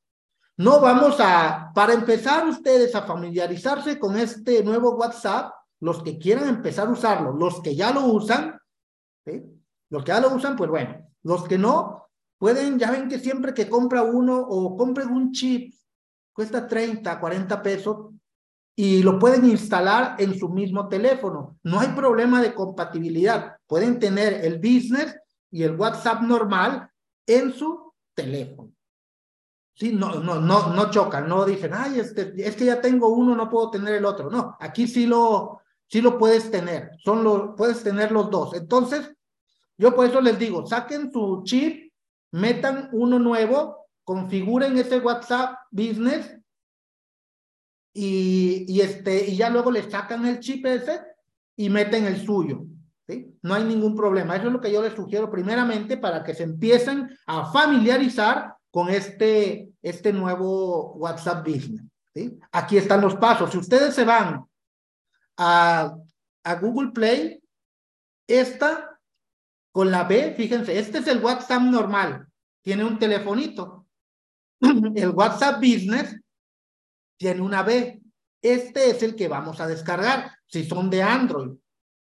No 0.59 0.81
vamos 0.81 1.17
a, 1.21 1.71
para 1.75 1.93
empezar 1.93 2.49
ustedes 2.49 2.95
a 2.95 3.03
familiarizarse 3.03 3.99
con 3.99 4.17
este 4.17 4.65
nuevo 4.65 4.97
WhatsApp, 4.97 5.53
los 5.81 6.03
que 6.03 6.19
quieran 6.19 6.49
empezar 6.49 6.89
a 6.89 6.93
usarlo, 6.93 7.33
los 7.33 7.61
que 7.61 7.77
ya 7.77 7.93
lo 7.93 8.07
usan, 8.07 8.59
los 9.91 10.03
que 10.03 10.09
ya 10.09 10.21
lo 10.21 10.35
usan, 10.35 10.57
pues 10.57 10.71
bueno, 10.71 11.07
los 11.23 11.47
que 11.47 11.59
no, 11.59 12.09
pueden, 12.39 12.79
ya 12.79 12.91
ven 12.91 13.09
que 13.09 13.19
siempre 13.19 13.53
que 13.53 13.69
compra 13.69 14.03
uno 14.03 14.39
o 14.41 14.77
compren 14.77 15.11
un 15.11 15.33
chip, 15.33 15.75
cuesta 16.33 16.67
30, 16.67 17.21
40 17.21 17.63
pesos, 17.63 18.11
y 18.79 19.03
lo 19.03 19.19
pueden 19.19 19.45
instalar 19.47 20.17
en 20.19 20.39
su 20.39 20.51
mismo 20.51 20.89
teléfono. 20.89 21.59
No 21.63 21.81
hay 21.81 21.89
problema 21.89 22.43
de 22.43 22.55
compatibilidad. 22.55 23.57
Pueden 23.67 23.99
tener 23.99 24.45
el 24.45 24.59
business 24.59 25.17
y 25.51 25.63
el 25.63 25.77
WhatsApp 25.77 26.21
normal 26.21 26.91
en 27.27 27.55
su 27.55 27.86
teléfono. 28.17 28.73
Sí, 29.75 29.93
no, 29.93 30.15
no, 30.21 30.41
no, 30.41 30.75
no 30.75 30.91
chocan, 30.91 31.29
no 31.29 31.45
dicen, 31.45 31.73
ay, 31.75 32.01
este, 32.01 32.33
es 32.37 32.57
que 32.57 32.65
ya 32.65 32.81
tengo 32.81 33.09
uno, 33.09 33.37
no 33.37 33.51
puedo 33.51 33.71
tener 33.71 33.95
el 33.95 34.07
otro. 34.07 34.31
No, 34.31 34.57
aquí 34.59 34.89
sí 34.89 35.07
lo, 35.07 35.61
sí 35.87 36.01
lo 36.01 36.19
puedes 36.19 36.51
tener, 36.51 36.93
son 37.05 37.23
los, 37.23 37.51
puedes 37.57 37.83
tener 37.85 38.11
los 38.11 38.31
dos. 38.31 38.55
Entonces, 38.55 39.13
yo 39.77 39.95
por 39.95 40.07
eso 40.07 40.23
les 40.23 40.39
digo, 40.39 40.67
saquen 40.67 41.13
su 41.13 41.43
chip, 41.45 41.93
metan 42.33 42.89
uno 42.93 43.19
nuevo, 43.19 43.87
configuren 44.03 44.79
ese 44.79 44.99
WhatsApp 44.99 45.59
Business 45.71 46.35
y, 47.93 48.65
y, 48.69 48.81
este, 48.81 49.27
y 49.27 49.37
ya 49.37 49.51
luego 49.51 49.71
le 49.71 49.89
sacan 49.91 50.25
el 50.25 50.41
chip 50.41 50.65
ese 50.65 51.03
y 51.55 51.69
meten 51.69 52.07
el 52.07 52.25
suyo. 52.25 52.65
No 53.43 53.55
hay 53.55 53.65
ningún 53.65 53.95
problema. 53.95 54.37
Eso 54.37 54.49
es 54.49 54.53
lo 54.53 54.61
que 54.61 54.73
yo 54.73 54.83
les 54.83 54.95
sugiero 54.95 55.31
primeramente 55.31 55.97
para 55.97 56.25
que 56.25 56.35
se 56.35 56.43
empiecen 56.43 57.17
a 57.27 57.51
familiarizar 57.53 58.55
con 58.71 58.89
este, 58.89 59.71
este 59.83 60.13
nuevo 60.13 60.95
WhatsApp 60.95 61.47
Business. 61.47 61.83
Aquí 62.51 62.77
están 62.77 63.01
los 63.01 63.15
pasos. 63.17 63.51
Si 63.51 63.59
ustedes 63.59 63.95
se 63.95 64.05
van 64.05 64.45
a, 65.37 65.95
a 66.45 66.55
Google 66.57 66.91
Play, 66.93 67.43
esta 68.27 68.99
con 69.71 69.91
la 69.91 70.05
B, 70.05 70.35
fíjense, 70.37 70.79
este 70.79 70.99
es 70.99 71.07
el 71.07 71.23
WhatsApp 71.23 71.63
normal, 71.63 72.27
tiene 72.63 72.85
un 72.85 72.99
telefonito. 72.99 73.87
El 74.95 75.11
WhatsApp 75.11 75.57
Business 75.57 76.19
tiene 77.19 77.43
una 77.43 77.63
B. 77.63 78.01
Este 78.41 78.89
es 78.89 79.03
el 79.03 79.15
que 79.15 79.29
vamos 79.29 79.61
a 79.61 79.67
descargar, 79.67 80.33
si 80.47 80.65
son 80.65 80.89
de 80.89 81.03
Android. 81.03 81.59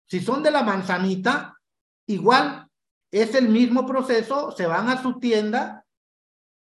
Si 0.06 0.20
son 0.20 0.42
de 0.42 0.50
la 0.50 0.62
manzanita, 0.62 1.58
igual 2.06 2.68
es 3.10 3.34
el 3.34 3.48
mismo 3.48 3.86
proceso, 3.86 4.50
se 4.52 4.66
van 4.66 4.88
a 4.88 5.00
su 5.02 5.18
tienda 5.18 5.84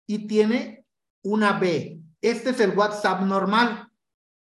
y 0.07 0.27
tiene 0.27 0.86
una 1.24 1.53
B. 1.53 2.00
Este 2.21 2.51
es 2.51 2.60
el 2.60 2.77
WhatsApp 2.77 3.21
normal 3.21 3.89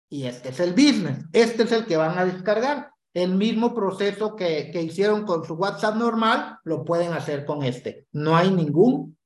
y 0.10 0.26
este 0.26 0.50
es 0.50 0.60
el 0.60 0.72
business. 0.72 1.26
Este 1.32 1.64
es 1.64 1.72
el 1.72 1.86
que 1.86 1.98
van 1.98 2.18
a 2.18 2.26
descargar. 2.26 2.92
El 3.14 3.36
mismo 3.36 3.74
proceso 3.74 4.36
que, 4.36 4.70
que 4.72 4.82
hicieron 4.82 5.26
con 5.26 5.46
su 5.46 5.56
WhatsApp 5.56 5.96
normal, 5.96 6.60
lo 6.64 6.84
pueden 6.84 7.14
hacer 7.14 7.46
con 7.46 7.64
este. 7.64 8.08
No 8.12 8.36
hay 8.36 8.52
ningún 8.52 9.18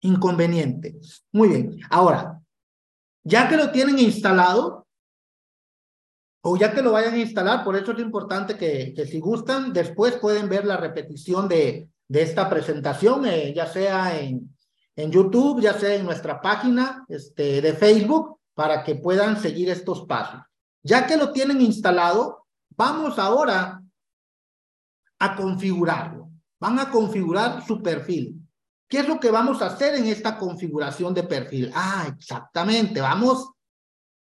inconveniente. 0.00 0.98
Muy 1.32 1.48
bien. 1.48 1.80
Ahora, 1.90 2.40
ya 3.24 3.48
que 3.48 3.56
lo 3.56 3.70
tienen 3.70 3.98
instalado, 3.98 4.81
o 6.42 6.56
ya 6.56 6.72
que 6.74 6.82
lo 6.82 6.92
vayan 6.92 7.14
a 7.14 7.18
instalar, 7.18 7.64
por 7.64 7.76
eso 7.76 7.92
es 7.92 8.00
importante 8.00 8.56
que, 8.56 8.92
que 8.94 9.06
si 9.06 9.20
gustan, 9.20 9.72
después 9.72 10.16
pueden 10.16 10.48
ver 10.48 10.64
la 10.64 10.76
repetición 10.76 11.48
de, 11.48 11.88
de 12.08 12.22
esta 12.22 12.50
presentación, 12.50 13.26
eh, 13.26 13.54
ya 13.54 13.66
sea 13.66 14.18
en, 14.20 14.54
en 14.96 15.10
YouTube, 15.10 15.62
ya 15.62 15.72
sea 15.74 15.94
en 15.94 16.04
nuestra 16.04 16.40
página 16.40 17.04
este, 17.08 17.62
de 17.62 17.72
Facebook, 17.72 18.40
para 18.54 18.82
que 18.82 18.96
puedan 18.96 19.40
seguir 19.40 19.70
estos 19.70 20.04
pasos. 20.04 20.40
Ya 20.82 21.06
que 21.06 21.16
lo 21.16 21.32
tienen 21.32 21.60
instalado, 21.60 22.46
vamos 22.70 23.18
ahora 23.18 23.80
a 25.20 25.36
configurarlo. 25.36 26.28
Van 26.60 26.78
a 26.78 26.90
configurar 26.90 27.64
su 27.64 27.80
perfil. 27.80 28.36
¿Qué 28.88 28.98
es 28.98 29.08
lo 29.08 29.18
que 29.18 29.30
vamos 29.30 29.62
a 29.62 29.66
hacer 29.66 29.94
en 29.94 30.06
esta 30.06 30.36
configuración 30.36 31.14
de 31.14 31.22
perfil? 31.22 31.72
Ah, 31.74 32.06
exactamente. 32.14 33.00
Vamos 33.00 33.52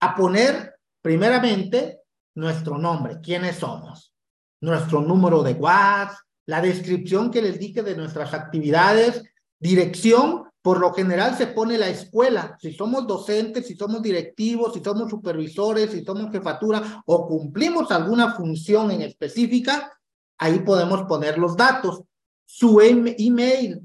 a 0.01 0.13
poner 0.13 0.75
primeramente 1.01 2.00
nuestro 2.35 2.77
nombre, 2.77 3.19
quiénes 3.21 3.57
somos, 3.57 4.13
nuestro 4.61 5.01
número 5.01 5.43
de 5.43 5.53
WhatsApp, 5.53 6.17
la 6.45 6.61
descripción 6.61 7.31
que 7.31 7.41
les 7.41 7.59
dije 7.59 7.83
de 7.83 7.95
nuestras 7.95 8.33
actividades, 8.33 9.23
dirección, 9.59 10.45
por 10.61 10.79
lo 10.79 10.93
general 10.93 11.35
se 11.35 11.47
pone 11.47 11.77
la 11.77 11.89
escuela, 11.89 12.55
si 12.59 12.73
somos 12.73 13.07
docentes, 13.07 13.67
si 13.67 13.75
somos 13.75 14.01
directivos, 14.01 14.73
si 14.73 14.83
somos 14.83 15.09
supervisores, 15.09 15.91
si 15.91 16.03
somos 16.03 16.31
jefatura 16.31 17.03
o 17.05 17.27
cumplimos 17.27 17.91
alguna 17.91 18.35
función 18.35 18.91
en 18.91 19.01
específica, 19.01 19.91
ahí 20.38 20.59
podemos 20.59 21.03
poner 21.03 21.38
los 21.38 21.57
datos. 21.57 22.03
Su 22.45 22.79
email, 22.81 23.81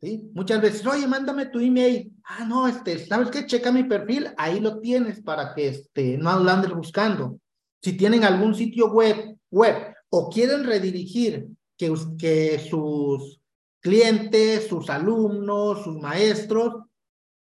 ¿sí? 0.00 0.30
Muchas 0.34 0.60
veces, 0.60 0.86
oye, 0.86 1.06
mándame 1.06 1.46
tu 1.46 1.58
email. 1.58 2.12
Ah, 2.24 2.44
no, 2.44 2.66
este, 2.66 3.06
¿sabes 3.06 3.30
qué? 3.30 3.46
Checa 3.46 3.72
mi 3.72 3.84
perfil, 3.84 4.28
ahí 4.36 4.60
lo 4.60 4.78
tienes 4.80 5.22
para 5.22 5.54
que 5.54 5.68
este, 5.68 6.18
no 6.18 6.30
andes 6.30 6.72
buscando. 6.72 7.39
Si 7.82 7.96
tienen 7.96 8.24
algún 8.24 8.54
sitio 8.54 8.90
web, 8.90 9.36
web 9.50 9.94
o 10.10 10.28
quieren 10.30 10.64
redirigir 10.64 11.48
que, 11.76 11.94
que 12.18 12.58
sus 12.58 13.40
clientes, 13.80 14.68
sus 14.68 14.90
alumnos, 14.90 15.82
sus 15.84 15.96
maestros 15.96 16.74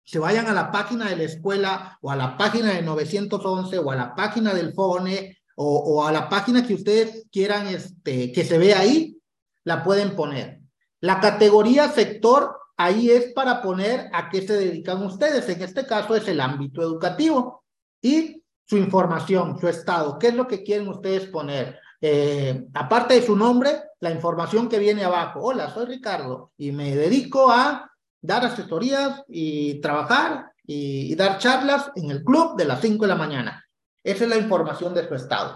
se 0.06 0.20
vayan 0.20 0.48
a 0.48 0.54
la 0.54 0.72
página 0.72 1.10
de 1.10 1.16
la 1.16 1.24
escuela 1.24 1.98
o 2.02 2.12
a 2.12 2.16
la 2.16 2.38
página 2.38 2.74
de 2.74 2.82
911 2.82 3.80
o 3.80 3.92
a 3.92 3.96
la 3.96 4.16
página 4.16 4.54
del 4.54 4.74
FONE 4.74 5.38
o, 5.56 6.06
a 6.06 6.12
la 6.12 6.30
página 6.30 6.66
que 6.66 6.74
ustedes 6.74 7.28
quieran 7.32 7.68
este, 7.68 8.32
que 8.32 8.44
se 8.44 8.58
vea 8.58 8.80
ahí, 8.80 9.18
la 9.64 9.84
pueden 9.84 10.16
poner. 10.16 10.62
La 11.00 11.20
categoría 11.20 11.90
sector 11.90 12.58
ahí 12.76 13.12
es 13.12 13.34
para 13.34 13.62
poner 13.62 14.10
a 14.14 14.30
qué 14.30 14.46
se 14.46 14.54
dedican 14.54 15.04
ustedes. 15.04 15.48
En 15.50 15.62
este 15.62 15.86
caso 15.86 16.16
es 16.16 16.28
el 16.28 16.42
ámbito 16.42 16.82
educativo 16.82 17.64
y 18.02 18.43
su 18.74 18.78
información, 18.80 19.60
su 19.60 19.68
estado. 19.68 20.18
¿Qué 20.18 20.30
es 20.30 20.34
lo 20.34 20.48
que 20.48 20.64
quieren 20.64 20.88
ustedes 20.88 21.28
poner? 21.28 21.80
Eh, 22.02 22.66
aparte 22.74 23.14
de 23.14 23.22
su 23.22 23.36
nombre, 23.36 23.84
la 24.00 24.10
información 24.10 24.68
que 24.68 24.80
viene 24.80 25.04
abajo. 25.04 25.42
Hola, 25.42 25.70
soy 25.70 25.86
Ricardo 25.86 26.52
y 26.58 26.72
me 26.72 26.96
dedico 26.96 27.52
a 27.52 27.92
dar 28.20 28.44
asesorías 28.44 29.22
y 29.28 29.80
trabajar 29.80 30.54
y, 30.66 31.12
y 31.12 31.16
dar 31.16 31.38
charlas 31.38 31.92
en 31.96 32.10
el 32.10 32.24
club 32.24 32.58
de 32.58 32.66
las 32.66 32.82
5 32.82 33.04
de 33.04 33.08
la 33.08 33.16
mañana. 33.16 33.64
Esa 34.04 34.24
es 34.24 34.30
la 34.32 34.38
información 34.38 34.92
de 34.96 35.08
su 35.08 35.14
estado. 35.14 35.56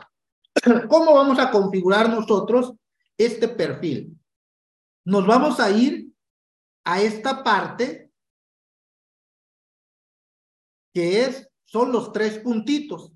¿Cómo 0.88 1.16
vamos 1.16 1.40
a 1.40 1.50
configurar 1.50 2.12
nosotros 2.12 2.74
este 3.18 3.48
perfil? 3.48 4.16
Nos 5.06 5.26
vamos 5.26 5.60
a 5.60 5.72
ir 5.72 6.14
a 6.86 7.02
esta 7.02 7.44
parte 7.44 8.12
que 10.94 11.24
es, 11.24 11.50
son 11.68 11.92
los 11.92 12.12
tres 12.12 12.40
puntitos. 12.40 13.12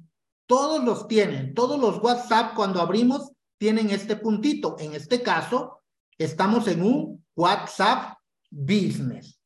Todos 0.45 0.83
los 0.83 1.07
tienen, 1.07 1.53
todos 1.53 1.79
los 1.79 2.03
WhatsApp 2.03 2.53
cuando 2.53 2.81
abrimos 2.81 3.31
tienen 3.57 3.89
este 3.89 4.17
puntito. 4.17 4.75
En 4.79 4.93
este 4.93 5.21
caso, 5.21 5.81
estamos 6.17 6.67
en 6.67 6.83
un 6.83 7.25
WhatsApp 7.35 8.17
Business. 8.49 9.39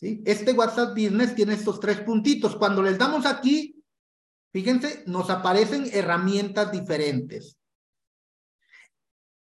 Este 0.00 0.52
WhatsApp 0.52 0.90
Business 0.90 1.34
tiene 1.34 1.54
estos 1.54 1.78
tres 1.78 2.00
puntitos. 2.00 2.56
Cuando 2.56 2.82
les 2.82 2.98
damos 2.98 3.24
aquí, 3.24 3.82
fíjense, 4.52 5.04
nos 5.06 5.30
aparecen 5.30 5.88
herramientas 5.92 6.72
diferentes. 6.72 7.56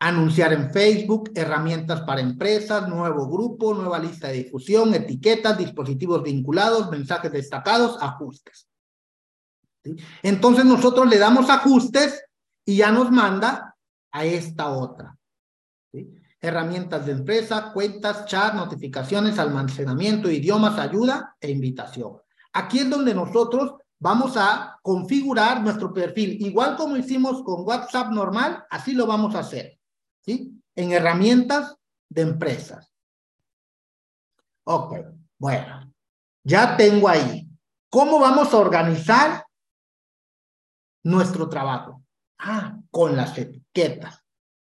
Anunciar 0.01 0.53
en 0.53 0.71
Facebook, 0.71 1.33
herramientas 1.35 2.03
para 2.03 2.21
empresas, 2.21 2.89
nuevo 2.89 3.29
grupo, 3.29 3.75
nueva 3.75 3.99
lista 3.99 4.29
de 4.29 4.45
difusión, 4.45 4.95
etiquetas, 4.95 5.59
dispositivos 5.59 6.23
vinculados, 6.23 6.89
mensajes 6.89 7.33
destacados, 7.33 8.01
ajustes. 8.01 8.68
Entonces 10.23 10.65
nosotros 10.65 11.09
le 11.09 11.19
damos 11.19 11.49
ajustes 11.51 12.25
y 12.65 12.77
ya 12.77 12.91
nos 12.91 13.11
manda 13.11 13.77
a 14.13 14.25
esta 14.25 14.71
otra. 14.71 15.17
Herramientas 16.41 17.07
de 17.07 17.13
empresa, 17.13 17.73
cuentas, 17.73 18.27
chat, 18.27 18.55
notificaciones, 18.55 19.39
almacenamiento, 19.39 20.31
idiomas, 20.31 20.79
ayuda 20.79 21.37
e 21.41 21.51
invitación. 21.51 22.19
Aquí 22.53 22.81
es 22.81 22.91
donde 22.91 23.15
nosotros 23.15 23.75
vamos 23.99 24.37
a 24.37 24.79
configurar 24.83 25.63
nuestro 25.63 25.93
perfil. 25.93 26.41
Igual 26.41 26.77
como 26.77 26.97
hicimos 26.97 27.43
con 27.43 27.67
WhatsApp 27.67 28.11
normal, 28.11 28.65
así 28.71 28.93
lo 28.93 29.07
vamos 29.07 29.35
a 29.35 29.41
hacer. 29.41 29.79
¿sí? 30.21 30.53
En 30.75 30.93
herramientas 30.93 31.77
de 32.09 32.23
empresas. 32.23 32.93
Ok, 34.65 34.99
bueno, 35.39 35.93
ya 36.45 36.77
tengo 36.77 37.09
ahí. 37.09 37.49
¿Cómo 37.89 38.21
vamos 38.21 38.53
a 38.53 38.59
organizar 38.59 39.48
nuestro 41.03 41.49
trabajo? 41.49 42.03
Ah, 42.39 42.79
con 42.91 43.17
las 43.17 43.37
etiquetas. 43.37 44.23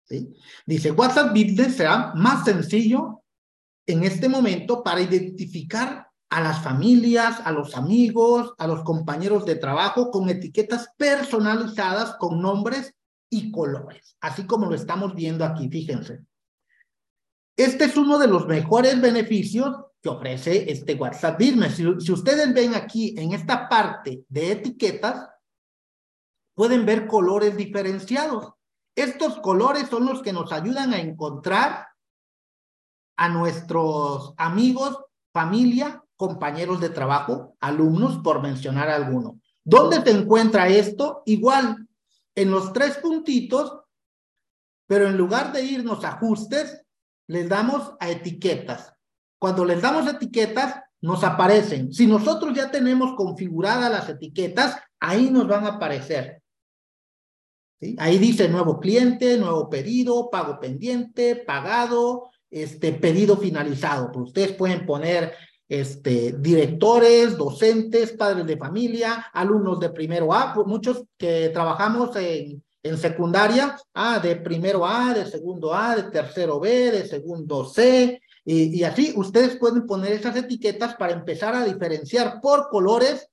¿sí? 0.05 0.33
Dice, 0.65 0.91
WhatsApp 0.91 1.31
Business 1.31 1.75
será 1.75 2.13
más 2.15 2.45
sencillo 2.45 3.23
en 3.85 4.03
este 4.03 4.29
momento 4.29 4.83
para 4.83 5.01
identificar 5.01 6.07
a 6.29 6.41
las 6.41 6.61
familias, 6.61 7.39
a 7.45 7.51
los 7.51 7.75
amigos, 7.75 8.53
a 8.57 8.67
los 8.67 8.83
compañeros 8.83 9.45
de 9.45 9.55
trabajo 9.55 10.11
con 10.11 10.29
etiquetas 10.29 10.89
personalizadas 10.97 12.15
con 12.15 12.41
nombres 12.41 12.93
y 13.29 13.51
colores, 13.51 14.15
así 14.21 14.45
como 14.45 14.67
lo 14.67 14.75
estamos 14.75 15.15
viendo 15.15 15.45
aquí, 15.45 15.69
fíjense. 15.69 16.21
Este 17.57 17.85
es 17.85 17.97
uno 17.97 18.19
de 18.19 18.27
los 18.27 18.45
mejores 18.45 19.01
beneficios 19.01 19.75
que 20.01 20.09
ofrece 20.09 20.71
este 20.71 20.93
WhatsApp 20.95 21.39
Business. 21.39 21.75
Si, 21.75 21.83
si 21.99 22.11
ustedes 22.11 22.53
ven 22.53 22.75
aquí 22.75 23.15
en 23.17 23.33
esta 23.33 23.67
parte 23.67 24.23
de 24.29 24.51
etiquetas, 24.51 25.27
pueden 26.57 26.87
ver 26.87 27.05
colores 27.05 27.55
diferenciados. 27.55 28.51
Estos 28.95 29.37
colores 29.41 29.89
son 29.89 30.07
los 30.07 30.23
que 30.23 30.33
nos 30.33 30.51
ayudan 30.51 30.91
a 30.91 30.99
encontrar 30.99 31.85
a 33.15 33.29
nuestros 33.29 34.33
amigos, 34.37 34.97
familia, 35.31 36.03
compañeros 36.15 36.81
de 36.81 36.89
trabajo, 36.89 37.55
alumnos, 37.59 38.17
por 38.23 38.41
mencionar 38.41 38.89
alguno. 38.89 39.39
¿Dónde 39.63 40.01
se 40.01 40.09
encuentra 40.09 40.67
esto? 40.67 41.21
Igual, 41.27 41.87
en 42.33 42.49
los 42.49 42.73
tres 42.73 42.97
puntitos, 42.97 43.81
pero 44.87 45.07
en 45.07 45.15
lugar 45.15 45.53
de 45.53 45.61
irnos 45.61 46.03
a 46.03 46.13
ajustes, 46.13 46.83
les 47.27 47.47
damos 47.47 47.93
a 47.99 48.09
etiquetas. 48.09 48.95
Cuando 49.37 49.63
les 49.63 49.79
damos 49.79 50.07
etiquetas, 50.07 50.81
nos 51.01 51.23
aparecen. 51.23 51.93
Si 51.93 52.07
nosotros 52.07 52.55
ya 52.55 52.71
tenemos 52.71 53.13
configuradas 53.13 53.91
las 53.91 54.09
etiquetas, 54.09 54.75
ahí 54.99 55.29
nos 55.29 55.47
van 55.47 55.65
a 55.65 55.73
aparecer. 55.73 56.41
Ahí 57.97 58.17
dice 58.17 58.49
nuevo 58.49 58.79
cliente, 58.79 59.37
nuevo 59.37 59.69
pedido, 59.69 60.29
pago 60.31 60.59
pendiente, 60.59 61.35
pagado, 61.35 62.31
este 62.49 62.93
pedido 62.93 63.37
finalizado. 63.37 64.11
Pues 64.11 64.27
ustedes 64.27 64.53
pueden 64.53 64.85
poner 64.85 65.33
este, 65.69 66.33
directores, 66.39 67.37
docentes, 67.37 68.13
padres 68.13 68.47
de 68.47 68.57
familia, 68.57 69.27
alumnos 69.33 69.79
de 69.79 69.89
primero 69.89 70.33
A, 70.33 70.53
pues, 70.53 70.65
muchos 70.65 71.03
que 71.17 71.49
trabajamos 71.49 72.15
en, 72.15 72.63
en 72.81 72.97
secundaria, 72.97 73.77
ah, 73.93 74.19
de 74.19 74.37
primero 74.37 74.85
A, 74.85 75.13
de 75.13 75.25
segundo 75.25 75.73
A, 75.73 75.95
de 75.95 76.03
tercero 76.03 76.59
B, 76.59 76.91
de 76.91 77.07
segundo 77.07 77.65
C, 77.65 78.21
y, 78.43 78.79
y 78.79 78.83
así 78.85 79.13
ustedes 79.15 79.57
pueden 79.57 79.85
poner 79.85 80.13
esas 80.13 80.35
etiquetas 80.35 80.95
para 80.95 81.13
empezar 81.13 81.53
a 81.53 81.65
diferenciar 81.65 82.39
por 82.41 82.69
colores, 82.69 83.29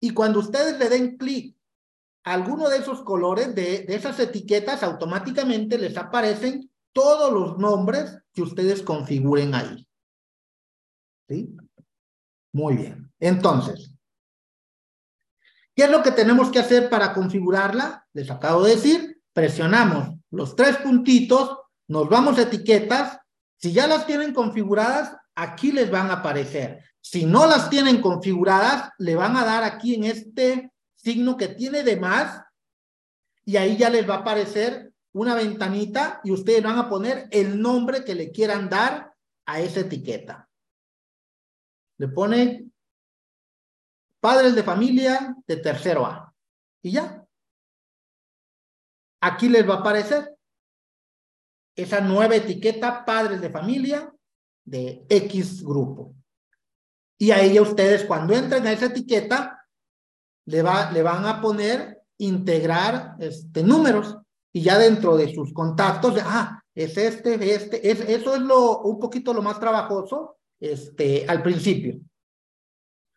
y 0.00 0.10
cuando 0.10 0.40
ustedes 0.40 0.78
le 0.78 0.88
den 0.88 1.16
clic 1.16 1.55
alguno 2.26 2.68
de 2.68 2.78
esos 2.78 3.02
colores, 3.02 3.54
de, 3.54 3.86
esas 3.88 4.18
etiquetas, 4.18 4.82
automáticamente 4.82 5.78
les 5.78 5.96
aparecen 5.96 6.68
todos 6.92 7.32
los 7.32 7.56
nombres 7.56 8.18
que 8.32 8.42
ustedes 8.42 8.82
configuren 8.82 9.54
ahí. 9.54 9.88
¿Sí? 11.28 11.56
Muy 12.52 12.76
bien. 12.76 13.12
Entonces, 13.20 13.92
¿qué 15.76 15.84
es 15.84 15.90
lo 15.90 16.02
que 16.02 16.10
tenemos 16.10 16.50
que 16.50 16.58
hacer 16.58 16.90
para 16.90 17.14
configurarla? 17.14 18.04
Les 18.12 18.28
acabo 18.28 18.64
de 18.64 18.74
decir, 18.74 19.22
presionamos 19.32 20.18
los 20.30 20.56
tres 20.56 20.78
puntitos, 20.78 21.56
nos 21.86 22.08
vamos 22.08 22.38
a 22.38 22.42
etiquetas. 22.42 23.20
Si 23.56 23.72
ya 23.72 23.86
las 23.86 24.04
tienen 24.04 24.34
configuradas, 24.34 25.16
aquí 25.36 25.70
les 25.70 25.92
van 25.92 26.10
a 26.10 26.14
aparecer. 26.14 26.82
Si 27.00 27.24
no 27.24 27.46
las 27.46 27.70
tienen 27.70 28.00
configuradas, 28.00 28.90
le 28.98 29.14
van 29.14 29.36
a 29.36 29.44
dar 29.44 29.62
aquí 29.62 29.94
en 29.94 30.04
este 30.04 30.72
signo 31.06 31.36
que 31.36 31.48
tiene 31.48 31.82
de 31.84 31.96
más 31.96 32.42
y 33.44 33.56
ahí 33.56 33.76
ya 33.76 33.88
les 33.88 34.08
va 34.08 34.16
a 34.16 34.18
aparecer 34.18 34.92
una 35.12 35.34
ventanita 35.34 36.20
y 36.24 36.32
ustedes 36.32 36.62
van 36.62 36.78
a 36.78 36.88
poner 36.88 37.28
el 37.30 37.60
nombre 37.60 38.04
que 38.04 38.14
le 38.14 38.32
quieran 38.32 38.68
dar 38.68 39.14
a 39.46 39.60
esa 39.60 39.80
etiqueta 39.80 40.46
le 41.98 42.08
pone 42.08 42.70
padres 44.20 44.54
de 44.54 44.62
familia 44.62 45.36
de 45.46 45.56
tercero 45.56 46.04
A. 46.04 46.34
Y 46.82 46.92
ya. 46.92 47.26
Aquí 49.20 49.48
les 49.48 49.68
va 49.68 49.76
a 49.76 49.78
aparecer 49.78 50.36
esa 51.74 52.00
nueva 52.00 52.36
etiqueta 52.36 53.04
padres 53.04 53.40
de 53.40 53.50
familia 53.50 54.12
de 54.64 55.04
X 55.08 55.62
grupo. 55.62 56.14
Y 57.18 57.30
ahí 57.30 57.58
ustedes 57.58 58.04
cuando 58.04 58.34
entren 58.34 58.66
a 58.66 58.72
esa 58.72 58.86
etiqueta 58.86 59.65
le, 60.46 60.62
va, 60.62 60.90
le 60.90 61.02
van 61.02 61.26
a 61.26 61.40
poner 61.40 62.02
integrar 62.18 63.16
este, 63.18 63.62
números 63.62 64.16
y 64.52 64.62
ya 64.62 64.78
dentro 64.78 65.16
de 65.16 65.34
sus 65.34 65.52
contactos, 65.52 66.14
ah, 66.24 66.62
es 66.74 66.96
este, 66.96 67.54
este, 67.54 67.90
es, 67.90 68.00
eso 68.00 68.34
es 68.34 68.40
lo, 68.40 68.80
un 68.82 68.98
poquito 68.98 69.34
lo 69.34 69.42
más 69.42 69.60
trabajoso, 69.60 70.38
este, 70.58 71.26
al 71.28 71.42
principio. 71.42 72.00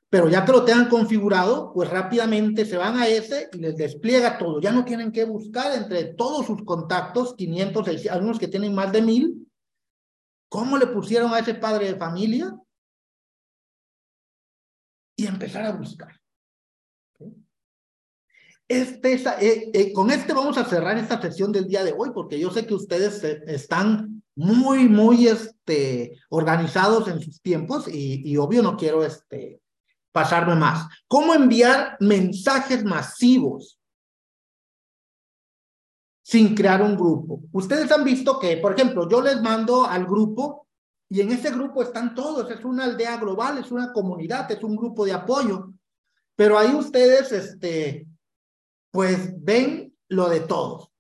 Pero 0.10 0.28
ya 0.28 0.44
que 0.44 0.52
lo 0.52 0.66
tengan 0.66 0.90
configurado, 0.90 1.72
pues 1.72 1.90
rápidamente 1.90 2.66
se 2.66 2.78
van 2.78 2.98
a 2.98 3.08
ese 3.08 3.50
y 3.54 3.60
les 3.60 3.78
despliega 3.78 4.38
todo. 4.38 4.60
Ya 4.60 4.72
no 4.72 4.84
tienen 4.84 5.12
que 5.12 5.24
buscar 5.24 5.72
entre 5.78 6.06
todos 6.16 6.48
sus 6.48 6.64
contactos, 6.64 7.36
500, 7.36 7.86
600, 7.86 8.12
algunos 8.12 8.40
que 8.40 8.48
tienen 8.48 8.74
más 8.74 8.92
de 8.92 9.02
mil, 9.04 9.48
cómo 10.50 10.78
le 10.78 10.88
pusieron 10.88 11.32
a 11.34 11.40
ese 11.40 11.54
padre 11.54 11.94
de 11.94 12.00
familia 12.00 12.58
y 15.16 15.28
empezar 15.28 15.64
a 15.64 15.72
buscar. 15.72 16.19
Este, 18.70 19.16
eh, 19.16 19.72
eh, 19.74 19.92
con 19.92 20.12
este 20.12 20.32
vamos 20.32 20.58
a 20.60 20.64
cerrar 20.64 20.96
esta 21.00 21.20
sesión 21.20 21.52
del 21.52 21.68
día 21.68 21.84
de 21.84 21.92
hoy, 21.98 22.12
porque 22.14 22.40
yo 22.40 22.52
sé 22.52 22.68
que 22.68 22.76
ustedes 22.76 23.24
eh, 23.24 23.42
están 23.48 24.22
muy, 24.36 24.88
muy 24.88 25.28
este, 25.28 26.20
organizados 26.30 27.08
en 27.08 27.20
sus 27.20 27.42
tiempos 27.42 27.88
y, 27.88 28.22
y 28.24 28.38
obvio 28.38 28.62
no 28.62 28.78
quiero 28.78 29.04
este, 29.04 29.60
pasarme 30.12 30.56
más. 30.56 30.88
¿Cómo 31.08 31.34
enviar 31.34 31.98
mensajes 32.00 32.86
masivos 32.86 33.80
sin 36.22 36.54
crear 36.54 36.84
un 36.84 36.96
grupo? 36.96 37.42
Ustedes 37.52 37.92
han 37.92 38.04
visto 38.04 38.40
que, 38.40 38.58
por 38.58 38.74
ejemplo, 38.74 39.10
yo 39.10 39.20
les 39.20 39.42
mando 39.42 39.84
al 39.84 40.06
grupo 40.06 40.68
y 41.10 41.22
en 41.22 41.32
ese 41.32 41.50
grupo 41.50 41.82
están 41.82 42.14
todos, 42.14 42.52
es 42.52 42.64
una 42.64 42.86
aldea 42.86 43.18
global, 43.18 43.58
es 43.58 43.72
una 43.72 43.92
comunidad, 43.92 44.50
es 44.52 44.64
un 44.64 44.76
grupo 44.76 45.06
de 45.06 45.14
apoyo. 45.14 45.74
Pero 46.36 46.58
ahí 46.58 46.74
ustedes, 46.76 47.32
este, 47.32 48.08
pues 48.92 49.34
ven 49.44 49.96
lo 50.08 50.30
de 50.30 50.42
todos. 50.42 50.92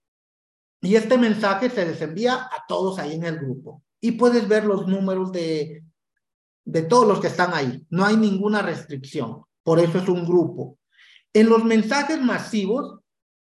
Y 0.82 0.96
este 0.96 1.18
mensaje 1.18 1.70
se 1.70 1.86
les 1.86 2.02
envía 2.02 2.36
a 2.36 2.66
todos 2.68 3.00
ahí 3.00 3.14
en 3.14 3.26
el 3.26 3.38
grupo. 3.38 3.84
Y 4.02 4.14
puedes 4.14 4.48
ver 4.48 4.66
los 4.66 4.88
números 4.88 5.32
de, 5.32 5.84
de 6.66 6.82
todos 6.84 7.08
los 7.08 7.20
que 7.20 7.28
están 7.28 7.54
ahí. 7.54 7.86
No 7.90 8.06
hay 8.06 8.16
ninguna 8.16 8.62
restricción. 8.62 9.44
Por 9.64 9.80
eso 9.80 9.98
es 9.98 10.08
un 10.08 10.26
grupo. 10.26 10.78
En 11.34 11.50
los 11.50 11.64
mensajes 11.66 12.22
masivos, 12.22 13.00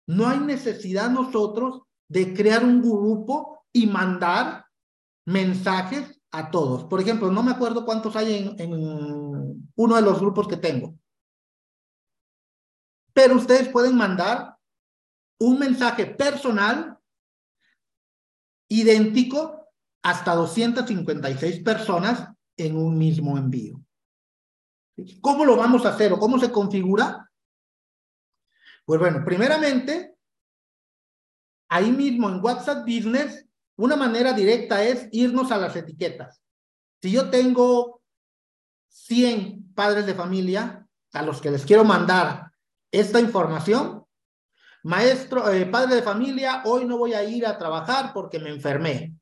no 0.07 0.29
hay 0.29 0.39
necesidad 0.39 1.11
nosotros 1.11 1.83
de 2.09 2.35
crear 2.35 2.63
un 2.63 2.83
grupo 2.83 3.65
y 3.73 3.87
mandar 3.87 4.67
mensajes 5.27 6.21
a 6.31 6.51
todos. 6.51 6.85
Por 6.85 7.01
ejemplo, 7.01 7.31
no 7.31 7.43
me 7.43 7.53
acuerdo 7.53 7.87
cuántos 7.87 8.15
hay 8.17 8.35
en, 8.35 8.61
en 8.61 9.65
uno 9.77 9.97
de 9.97 10.03
los 10.03 10.21
grupos 10.21 10.47
que 10.47 10.57
tengo. 10.57 10.95
Pero 13.15 13.37
ustedes 13.37 13.69
pueden 13.69 13.97
mandar 13.97 14.59
un 15.41 15.59
mensaje 15.59 16.07
personal 16.07 16.99
idéntico 18.69 19.69
hasta 20.03 20.35
256 20.35 21.63
personas 21.63 22.29
en 22.57 22.77
un 22.77 22.99
mismo 22.99 23.39
envío. 23.39 23.81
¿Cómo 25.21 25.45
lo 25.45 25.57
vamos 25.57 25.87
a 25.87 25.91
hacer 25.91 26.13
o 26.13 26.19
cómo 26.19 26.39
se 26.39 26.53
configura? 26.53 27.31
Pues 28.85 29.01
bueno, 29.01 29.25
primeramente, 29.25 30.17
ahí 31.71 31.91
mismo 31.91 32.29
en 32.29 32.45
WhatsApp 32.45 32.85
Business, 32.85 33.47
una 33.77 33.97
manera 33.97 34.33
directa 34.33 34.85
es 34.85 35.09
irnos 35.13 35.51
a 35.51 35.59
las 35.59 35.75
etiquetas. 35.75 36.41
Si 37.01 37.11
yo 37.11 37.31
tengo 37.31 38.03
100 38.89 39.73
padres 39.75 40.07
de 40.07 40.15
familia 40.15 40.87
a 41.13 41.23
los 41.23 41.41
que 41.41 41.51
les 41.51 41.65
quiero 41.65 41.85
mandar 41.85 42.54
esta 42.95 43.21
información. 43.21 44.05
Maestro, 44.85 45.51
eh, 45.51 45.67
padre 45.67 45.97
de 45.97 46.03
familia, 46.03 46.63
hoy 46.65 46.85
no 46.85 46.97
voy 46.97 47.13
a 47.15 47.25
ir 47.25 47.47
a 47.47 47.59
trabajar 47.59 48.13
porque 48.15 48.39
me 48.39 48.51
enfermé. 48.51 49.17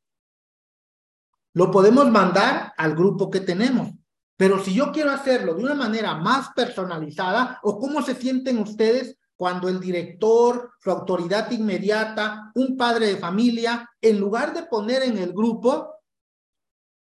Lo 1.55 1.71
podemos 1.71 2.11
mandar 2.11 2.75
al 2.77 2.95
grupo 2.95 3.31
que 3.31 3.41
tenemos. 3.41 3.91
Pero 4.37 4.63
si 4.63 4.75
yo 4.75 4.93
quiero 4.93 5.11
hacerlo 5.11 5.55
de 5.55 5.63
una 5.63 5.75
manera 5.75 6.17
más 6.17 6.51
personalizada, 6.55 7.61
o 7.63 7.79
cómo 7.79 8.03
se 8.03 8.15
sienten 8.15 8.59
ustedes 8.59 9.17
cuando 9.37 9.69
el 9.69 9.81
director, 9.81 10.73
su 10.79 10.91
autoridad 10.91 11.51
inmediata, 11.51 12.51
un 12.55 12.77
padre 12.77 13.07
de 13.07 13.17
familia, 13.17 13.89
en 14.01 14.21
lugar 14.21 14.53
de 14.53 14.65
poner 14.65 15.03
en 15.03 15.17
el 15.17 15.33
grupo, 15.33 15.95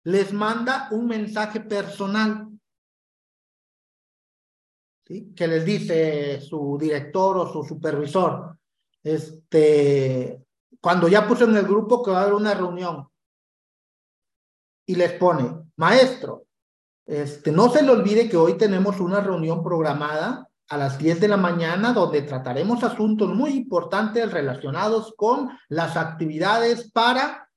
les 0.03 0.31
manda 0.31 0.87
un 0.91 1.07
mensaje 1.07 1.59
personal 1.59 2.50
que 5.35 5.47
les 5.47 5.65
dice 5.65 6.41
su 6.41 6.77
director 6.79 7.37
o 7.37 7.51
su 7.51 7.63
supervisor, 7.63 8.57
este, 9.03 10.45
cuando 10.79 11.07
ya 11.07 11.27
puso 11.27 11.45
en 11.45 11.55
el 11.55 11.63
grupo 11.65 12.03
que 12.03 12.11
va 12.11 12.19
a 12.19 12.21
haber 12.23 12.33
una 12.33 12.53
reunión 12.53 13.07
y 14.85 14.95
les 14.95 15.13
pone, 15.13 15.71
maestro, 15.77 16.45
este, 17.05 17.51
no 17.51 17.69
se 17.69 17.83
le 17.83 17.91
olvide 17.91 18.29
que 18.29 18.37
hoy 18.37 18.57
tenemos 18.57 18.99
una 18.99 19.21
reunión 19.21 19.63
programada 19.63 20.47
a 20.69 20.77
las 20.77 20.97
10 20.97 21.19
de 21.19 21.27
la 21.27 21.37
mañana 21.37 21.91
donde 21.91 22.21
trataremos 22.21 22.83
asuntos 22.83 23.29
muy 23.33 23.51
importantes 23.51 24.31
relacionados 24.31 25.13
con 25.17 25.49
las 25.67 25.97
actividades 25.97 26.89
para... 26.91 27.49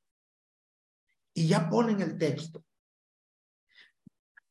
Y 1.33 1.49
ya 1.49 1.69
ponen 1.69 2.01
el 2.01 2.19
texto. 2.19 2.65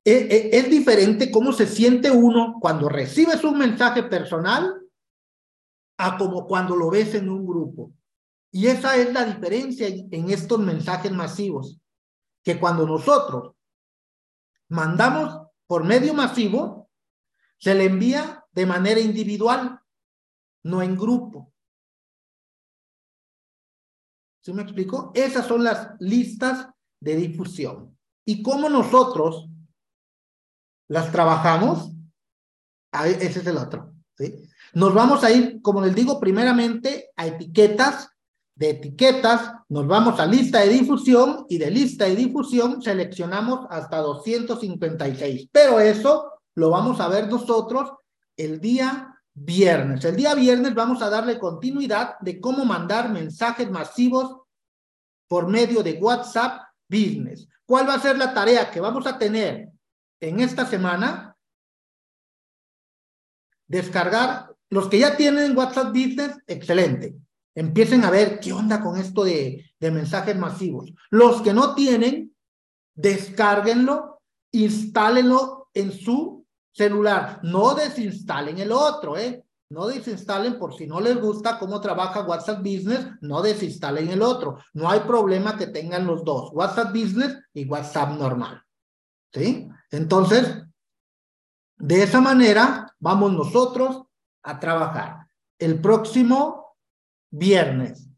Es, 0.06 0.70
diferente 0.70 1.32
cómo 1.32 1.54
se 1.54 1.66
siente 1.66 2.12
uno 2.12 2.58
cuando 2.60 2.90
recibes 2.90 3.44
un 3.44 3.58
mensaje 3.58 4.04
personal 4.04 4.82
a 5.98 6.18
como 6.18 6.46
cuando 6.46 6.76
lo 6.76 6.90
ves 6.90 7.16
en 7.16 7.30
un 7.30 7.46
grupo. 7.46 7.94
Y 8.52 8.68
esa 8.68 8.98
es 8.98 9.14
la 9.14 9.24
diferencia 9.24 9.88
en 9.88 10.30
estos 10.30 10.60
mensajes 10.60 11.12
masivos, 11.12 11.80
que 12.44 12.60
cuando 12.60 12.86
nosotros 12.86 13.56
mandamos 14.68 15.48
por 15.66 15.86
medio 15.86 16.14
masivo, 16.14 16.90
se 17.58 17.74
le 17.74 17.86
envía 17.86 18.46
de 18.52 18.66
manera 18.66 19.00
individual, 19.00 19.80
no 20.64 20.82
en 20.82 20.98
grupo. 20.98 21.54
¿Sí 24.42 24.52
me 24.52 24.64
explico? 24.64 25.12
Esas 25.16 25.48
son 25.48 25.64
las 25.64 25.96
listas 26.00 26.68
de 27.00 27.16
difusión. 27.16 27.98
Y 28.26 28.44
cómo 28.44 28.68
nosotros 28.68 29.50
las 30.88 31.12
trabajamos, 31.12 31.92
ese 33.06 33.40
es 33.40 33.48
el 33.48 33.58
otro, 33.58 33.94
¿sí? 34.18 34.48
Nos 34.74 34.94
vamos 34.94 35.24
a 35.24 35.32
ir, 35.32 35.62
como 35.62 35.82
les 35.82 35.94
digo, 35.94 36.20
primeramente 36.20 37.12
a 37.16 37.28
etiquetas, 37.28 38.10
de 38.56 38.70
etiquetas 38.72 39.52
nos 39.70 39.88
vamos 39.88 40.20
a 40.20 40.26
lista 40.26 40.60
de 40.60 40.70
difusión 40.70 41.46
y 41.50 41.58
de 41.58 41.72
lista 41.72 42.06
de 42.06 42.16
difusión 42.16 42.82
seleccionamos 42.82 43.66
hasta 43.70 43.98
256, 43.98 45.50
pero 45.52 45.80
eso 45.80 46.32
lo 46.56 46.70
vamos 46.70 47.00
a 47.00 47.08
ver 47.08 47.28
nosotros 47.30 47.92
el 48.38 48.60
día 48.60 49.20
viernes. 49.34 50.06
El 50.06 50.16
día 50.16 50.36
viernes 50.36 50.76
vamos 50.76 51.02
a 51.02 51.10
darle 51.10 51.40
continuidad 51.40 52.20
de 52.20 52.40
cómo 52.40 52.64
mandar 52.66 53.12
mensajes 53.12 53.70
masivos 53.70 54.42
por 55.28 55.48
medio 55.48 55.82
de 55.82 55.94
WhatsApp 55.94 56.62
Business. 56.88 57.48
¿Cuál 57.66 57.90
va 57.90 57.96
a 57.96 58.02
ser 58.02 58.18
la 58.18 58.34
tarea 58.34 58.70
que 58.70 58.80
vamos 58.80 59.08
a 59.08 59.18
tener 59.18 59.73
en 60.28 60.40
esta 60.40 60.66
semana 60.66 61.36
descargar 63.68 64.54
los 64.70 64.88
que 64.88 65.00
ya 65.00 65.16
tienen 65.16 65.58
WhatsApp 65.58 65.90
Business, 65.90 66.38
excelente. 66.48 67.16
Empiecen 67.56 68.04
a 68.04 68.10
ver 68.10 68.40
qué 68.40 68.52
onda 68.52 68.82
con 68.82 68.98
esto 68.98 69.24
de, 69.24 69.72
de 69.80 69.92
mensajes 69.92 70.36
masivos. 70.36 70.92
Los 71.12 71.42
que 71.42 71.54
no 71.54 71.76
tienen, 71.76 72.36
descárguenlo, 72.96 74.22
instálenlo 74.52 75.70
en 75.74 75.92
su 75.92 76.46
celular. 76.72 77.40
No 77.44 77.76
desinstalen 77.76 78.58
el 78.58 78.72
otro, 78.72 79.18
¿eh? 79.18 79.44
No 79.70 79.88
desinstalen 79.88 80.58
por 80.58 80.76
si 80.76 80.88
no 80.88 81.00
les 81.00 81.20
gusta 81.20 81.58
cómo 81.58 81.82
trabaja 81.82 82.22
WhatsApp 82.22 82.60
Business, 82.60 83.08
no 83.22 83.42
desinstalen 83.42 84.10
el 84.10 84.22
otro. 84.22 84.60
No 84.74 84.90
hay 84.90 85.02
problema 85.02 85.58
que 85.58 85.68
tengan 85.68 86.06
los 86.06 86.24
dos, 86.24 86.52
WhatsApp 86.54 86.94
Business 86.94 87.38
y 87.54 87.66
WhatsApp 87.66 88.18
normal. 88.18 88.63
¿Sí? 89.34 89.70
Entonces, 89.92 90.64
de 91.78 92.04
esa 92.04 92.22
manera 92.22 92.94
vamos 93.00 93.34
nosotros 93.34 94.06
a 94.44 94.60
trabajar. 94.60 95.28
El 95.58 95.82
próximo 95.82 96.78
viernes. 97.32 98.10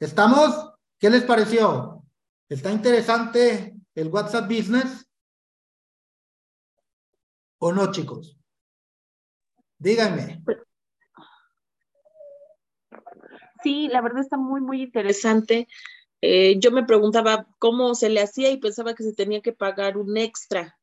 ¿Estamos? 0.00 0.72
¿Qué 0.98 1.08
les 1.10 1.24
pareció? 1.24 2.04
¿Está 2.48 2.70
interesante 2.70 3.76
el 3.94 4.08
WhatsApp 4.08 4.46
Business? 4.48 5.08
¿O 7.58 7.72
no, 7.72 7.90
chicos? 7.92 8.38
Díganme. 9.78 10.42
Sí, 13.62 13.88
la 13.88 14.00
verdad 14.00 14.20
está 14.20 14.36
muy, 14.36 14.60
muy 14.60 14.82
interesante. 14.82 15.66
Eh, 16.22 16.58
yo 16.58 16.70
me 16.70 16.84
preguntaba 16.84 17.46
cómo 17.58 17.94
se 17.94 18.08
le 18.08 18.20
hacía 18.20 18.50
y 18.50 18.56
pensaba 18.56 18.94
que 18.94 19.02
se 19.02 19.12
tenía 19.12 19.42
que 19.42 19.52
pagar 19.52 19.96
un 19.96 20.16
extra 20.16 20.78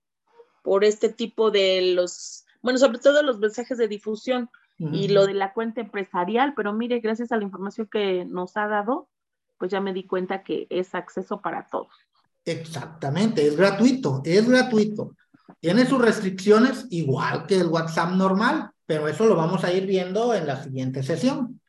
por 0.63 0.83
este 0.83 1.09
tipo 1.09 1.51
de 1.51 1.93
los, 1.93 2.45
bueno, 2.61 2.79
sobre 2.79 2.99
todo 2.99 3.23
los 3.23 3.39
mensajes 3.39 3.77
de 3.77 3.87
difusión 3.87 4.49
y 4.79 5.07
lo 5.07 5.25
de 5.25 5.33
la 5.33 5.53
cuenta 5.53 5.79
empresarial, 5.79 6.53
pero 6.57 6.73
mire, 6.73 6.99
gracias 6.99 7.31
a 7.31 7.37
la 7.37 7.43
información 7.43 7.87
que 7.89 8.25
nos 8.25 8.57
ha 8.57 8.67
dado, 8.67 9.07
pues 9.57 9.71
ya 9.71 9.79
me 9.79 9.93
di 9.93 10.05
cuenta 10.05 10.43
que 10.43 10.67
es 10.69 10.93
acceso 10.93 11.39
para 11.39 11.67
todos. 11.67 11.93
Exactamente, 12.43 13.47
es 13.47 13.55
gratuito, 13.55 14.21
es 14.25 14.49
gratuito. 14.49 15.15
Tiene 15.59 15.85
sus 15.85 16.01
restricciones 16.01 16.87
igual 16.89 17.45
que 17.45 17.55
el 17.55 17.67
WhatsApp 17.67 18.11
normal, 18.11 18.71
pero 18.85 19.07
eso 19.07 19.25
lo 19.25 19.35
vamos 19.35 19.63
a 19.63 19.71
ir 19.71 19.85
viendo 19.85 20.33
en 20.33 20.47
la 20.47 20.61
siguiente 20.61 21.03
sesión. 21.03 21.61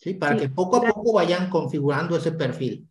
¿sí? 0.00 0.14
Para 0.14 0.36
que 0.36 0.48
poco 0.48 0.78
a 0.78 0.92
poco 0.92 1.12
vayan 1.12 1.50
configurando 1.50 2.16
ese 2.16 2.32
perfil. 2.32 2.88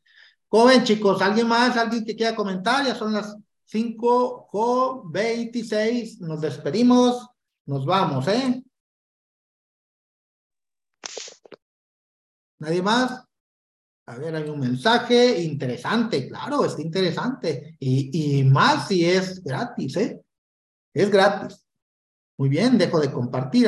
¿Cómo 0.48 0.66
ven, 0.66 0.84
chicos? 0.84 1.22
¿Alguien 1.22 1.48
más? 1.48 1.76
¿Alguien 1.78 2.06
que 2.06 2.16
quiera 2.16 2.36
comentar? 2.36 2.86
Ya 2.86 2.96
son 2.96 3.14
las 3.14 3.36
5 3.66 4.48
con 4.50 5.12
26. 5.12 6.22
Nos 6.22 6.42
despedimos. 6.42 7.28
Nos 7.66 7.86
vamos, 7.86 8.28
¿eh? 8.28 8.64
¿Nadie 12.60 12.82
más? 12.82 13.24
A 14.08 14.16
ver, 14.18 14.36
hay 14.36 14.50
un 14.50 14.60
mensaje 14.60 15.40
interesante, 15.40 16.28
claro, 16.28 16.66
está 16.66 16.82
interesante. 16.82 17.78
Y, 17.80 18.40
y 18.40 18.44
más 18.44 18.88
si 18.88 19.06
es 19.06 19.44
gratis, 19.44 19.98
¿eh? 19.98 20.20
Es 20.92 21.12
gratis. 21.12 21.64
Muy 22.38 22.50
bien, 22.50 22.78
dejo 22.78 23.00
de 23.00 23.12
compartir 23.12 23.68